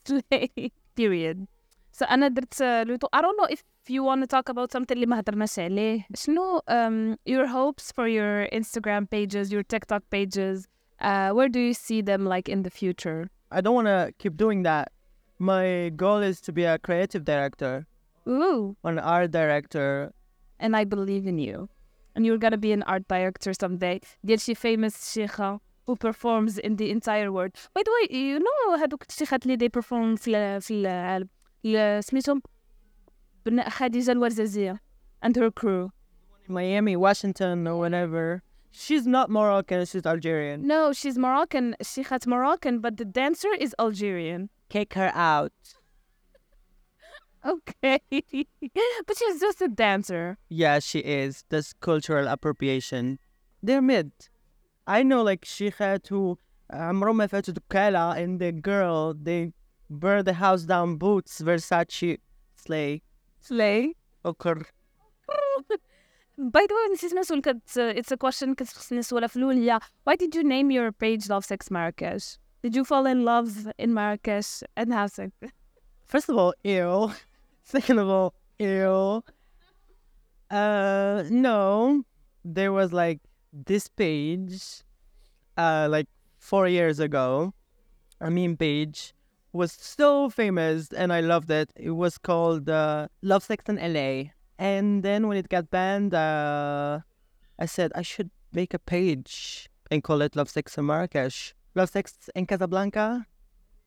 Slay. 0.04 0.72
period 0.96 1.46
so 1.92 2.06
انا 2.10 2.28
درت 2.28 2.62
آه، 2.62 2.82
لوتو 2.82 3.06
I 3.16 3.20
don't 3.20 3.36
know 3.40 3.54
if 3.54 3.62
you 3.88 4.02
want 4.02 4.20
to 4.22 4.26
talk 4.26 4.48
about 4.48 4.72
something 4.72 4.92
اللي 4.92 5.06
ما 5.06 5.18
هضرناش 5.20 5.58
عليه 5.58 6.06
شنو 6.14 6.58
um, 6.58 7.16
your 7.30 7.46
hopes 7.46 7.92
for 7.92 8.06
your 8.08 8.48
Instagram 8.52 9.06
pages 9.10 9.52
your 9.52 9.62
TikTok 9.62 10.02
pages 10.10 10.66
uh, 11.00 11.30
where 11.36 11.48
do 11.48 11.60
you 11.60 11.74
see 11.74 12.00
them 12.02 12.26
like 12.26 12.48
in 12.48 12.62
the 12.62 12.70
future 12.70 13.30
I 13.52 13.60
don't 13.60 13.74
want 13.74 13.88
to 13.88 14.14
keep 14.18 14.36
doing 14.38 14.62
that. 14.62 14.92
My 15.38 15.90
goal 15.94 16.20
is 16.30 16.40
to 16.42 16.52
be 16.52 16.64
a 16.64 16.78
creative 16.78 17.22
director, 17.24 17.86
ooh 18.28 18.76
an 18.84 18.98
art 18.98 19.30
director. 19.30 20.12
and 20.60 20.76
I 20.76 20.84
believe 20.84 21.26
in 21.26 21.38
you 21.38 21.68
and 22.14 22.24
you're 22.26 22.38
gonna 22.44 22.56
be 22.68 22.72
an 22.72 22.82
art 22.84 23.04
director 23.08 23.52
someday 23.52 23.98
ديال 24.24 24.40
شي 24.40 24.54
famous 24.54 25.12
شيخة 25.14 25.60
who 25.86 25.96
performs 25.96 26.58
in 26.58 26.76
the 26.76 26.90
entire 26.90 27.30
world 27.32 27.52
by 27.74 27.82
the 27.82 27.90
way 27.96 28.04
you 28.16 28.38
know 28.38 28.80
هادوك 28.82 29.04
الشيخات 29.08 29.46
اللي 29.46 29.56
they 29.56 29.80
perform 29.80 30.16
في 30.16 30.28
ال- 30.36 30.60
في 30.62 30.70
العالم 30.74 31.28
ال- 31.64 32.04
سميتهم 32.04 32.42
بن 33.46 33.62
خديجة 33.68 34.12
الورزازية 34.12 34.80
and 35.26 35.32
her 35.36 35.50
crew 35.50 35.90
Miami, 36.48 36.96
Washington, 36.96 37.66
or 37.68 37.76
whatever. 37.78 38.42
She's 38.72 39.06
not 39.06 39.30
Moroccan. 39.30 39.84
She's 39.86 40.04
Algerian. 40.12 40.66
no 40.66 40.92
she's 40.92 41.16
Moroccan 41.18 41.74
شيخة 41.82 42.20
Moroccan 42.26 42.80
but 42.80 42.96
the 42.96 43.04
dancer 43.04 43.52
is 43.60 43.74
Algerian 43.78 44.48
Kick 44.68 44.94
her 44.94 45.10
out. 45.14 45.52
okay 47.46 47.98
but 49.06 49.16
she's 49.18 49.40
just 49.40 49.60
a 49.62 49.68
dancer 49.68 50.38
Yeah, 50.48 50.78
she 50.78 51.00
is. 51.00 51.44
That's 51.48 51.72
cultural 51.72 52.26
appropriation. 52.28 53.18
They're 53.62 53.82
mid. 53.82 54.12
I 54.86 55.02
know 55.02 55.22
like 55.22 55.44
Shikhat 55.44 56.08
who 56.08 56.36
عمرهم 56.70 57.16
ما 57.16 57.26
فاتوا 57.26 57.54
دكالة 57.54 58.16
and 58.24 58.40
the 58.40 58.52
girl 58.52 59.14
they 59.14 59.52
burn 59.90 60.24
the 60.24 60.34
house 60.34 60.62
down 60.62 60.96
boots 60.96 61.40
Versace 61.42 62.18
slay 62.56 63.02
Slay. 63.40 63.94
أوكر 64.26 64.62
By 66.38 66.66
the 66.66 66.74
way, 66.74 66.92
نسيت 66.92 67.14
نسول 67.14 67.40
كنت 67.40 67.96
it's 67.96 68.12
a 68.12 68.16
question 68.16 68.54
كنت 68.54 68.68
خصني 68.68 68.98
نسولها 68.98 69.28
في 69.28 69.36
الأولى. 69.36 69.80
Why 70.04 70.16
did 70.16 70.34
you 70.34 70.42
name 70.42 70.70
your 70.70 70.90
page 70.90 71.28
Love 71.28 71.44
Sex 71.44 71.70
Marrakesh? 71.70 72.38
Did 72.62 72.74
you 72.74 72.84
fall 72.84 73.06
in 73.06 73.24
love 73.24 73.48
in 73.78 73.92
Marrakesh 73.92 74.62
and 74.76 74.92
have 74.92 75.10
sex? 75.10 75.32
First 76.06 76.28
of 76.30 76.36
all, 76.36 76.54
ew. 76.64 77.10
Second 77.67 77.99
of 77.99 78.07
all, 78.07 78.33
ew. 78.59 79.21
Uh, 80.49 81.23
no. 81.29 82.03
There 82.45 82.71
was 82.71 82.93
like 82.93 83.19
this 83.51 83.89
page, 83.89 84.83
uh, 85.57 85.89
like 85.91 86.07
four 86.39 86.69
years 86.69 87.01
ago. 87.01 87.53
A 88.21 88.31
meme 88.31 88.55
page 88.55 89.13
was 89.51 89.73
so 89.73 90.29
famous 90.29 90.93
and 90.93 91.11
I 91.11 91.19
loved 91.19 91.51
it. 91.51 91.69
It 91.75 91.91
was 91.91 92.17
called 92.17 92.69
uh, 92.69 93.09
Love 93.21 93.43
Sex 93.43 93.65
in 93.67 93.75
LA. 93.75 94.31
And 94.57 95.03
then 95.03 95.27
when 95.27 95.35
it 95.35 95.49
got 95.49 95.69
banned, 95.69 96.13
uh, 96.13 97.01
I 97.59 97.65
said 97.65 97.91
I 97.95 98.01
should 98.01 98.31
make 98.53 98.73
a 98.73 98.79
page 98.79 99.69
and 99.91 100.01
call 100.01 100.21
it 100.21 100.37
Love 100.37 100.49
Sex 100.49 100.77
in 100.77 100.85
Marrakesh. 100.85 101.53
Love 101.75 101.89
Sex 101.89 102.29
in 102.33 102.45
Casablanca, 102.45 103.27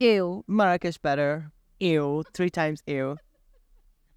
Ew. 0.01 0.45
Marrakesh 0.47 0.99
better. 0.99 1.51
Ew, 1.79 2.25
three 2.35 2.51
times 2.51 2.83
ew. 2.87 3.17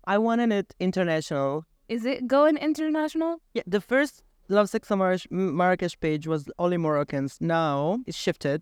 I 0.05 0.17
wanted 0.17 0.51
it 0.51 0.73
international. 0.79 1.65
Is 1.87 2.05
it 2.05 2.27
going 2.27 2.57
international? 2.57 3.41
Yeah, 3.53 3.63
the 3.65 3.81
first 3.81 4.23
Love 4.49 4.69
Sex 4.69 4.91
in 4.91 4.97
Mar- 4.97 5.17
Marrakesh 5.31 5.99
page 5.99 6.27
was 6.27 6.49
only 6.59 6.77
Moroccans. 6.77 7.37
Now 7.39 7.99
it's 8.05 8.17
shifted. 8.17 8.61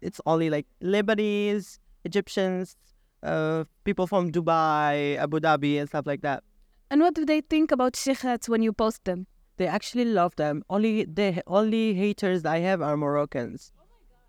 It's 0.00 0.20
only 0.26 0.50
like 0.50 0.66
Lebanese, 0.82 1.78
Egyptians, 2.04 2.76
uh, 3.22 3.64
people 3.84 4.06
from 4.06 4.30
Dubai, 4.30 5.16
Abu 5.16 5.40
Dhabi, 5.40 5.78
and 5.80 5.88
stuff 5.88 6.06
like 6.06 6.20
that. 6.22 6.42
And 6.90 7.00
what 7.00 7.14
do 7.14 7.24
they 7.24 7.40
think 7.40 7.72
about 7.72 7.94
shikhat 7.94 8.48
when 8.48 8.62
you 8.62 8.72
post 8.72 9.04
them? 9.04 9.26
They 9.56 9.66
actually 9.66 10.04
love 10.04 10.36
them. 10.36 10.62
Only 10.68 11.04
the 11.04 11.42
only 11.46 11.94
haters 11.94 12.44
I 12.44 12.58
have 12.58 12.82
are 12.82 12.96
Moroccans. 12.96 13.72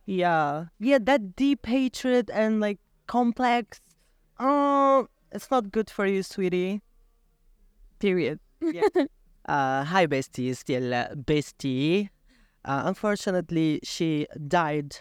Yeah, 0.06 0.66
yeah, 0.80 1.00
that 1.02 1.36
deep 1.36 1.66
hatred 1.66 2.30
and 2.30 2.60
like 2.60 2.80
complex. 3.08 3.82
Oh, 4.40 5.08
it's 5.34 5.52
not 5.52 5.72
good 5.72 5.90
for 5.90 6.06
you, 6.06 6.24
sweetie. 6.24 6.82
Period. 8.00 8.40
Uh, 9.46 9.84
hi, 9.84 10.08
bestie, 10.08 10.56
still 10.56 10.94
uh, 10.94 11.10
bestie. 11.16 12.08
Uh, 12.64 12.84
unfortunately, 12.86 13.80
she 13.84 14.26
died. 14.48 14.96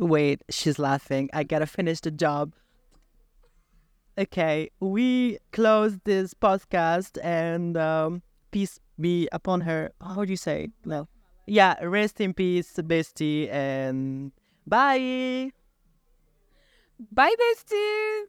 Wait, 0.00 0.42
she's 0.50 0.78
laughing. 0.78 1.30
I 1.32 1.44
gotta 1.44 1.66
finish 1.66 2.00
the 2.00 2.10
job. 2.10 2.54
Okay, 4.18 4.70
we 4.80 5.38
close 5.52 5.98
this 6.04 6.34
podcast 6.34 7.16
and 7.22 7.76
um, 7.76 8.22
peace 8.50 8.80
be 8.98 9.28
upon 9.30 9.60
her. 9.60 9.92
How 10.00 10.24
do 10.24 10.30
you 10.30 10.36
say? 10.36 10.70
Well, 10.84 11.08
yeah, 11.46 11.76
rest 11.80 12.20
in 12.20 12.34
peace, 12.34 12.72
bestie, 12.72 13.48
and 13.52 14.32
bye. 14.66 15.52
Bye, 17.08 17.34
besties! 17.38 18.28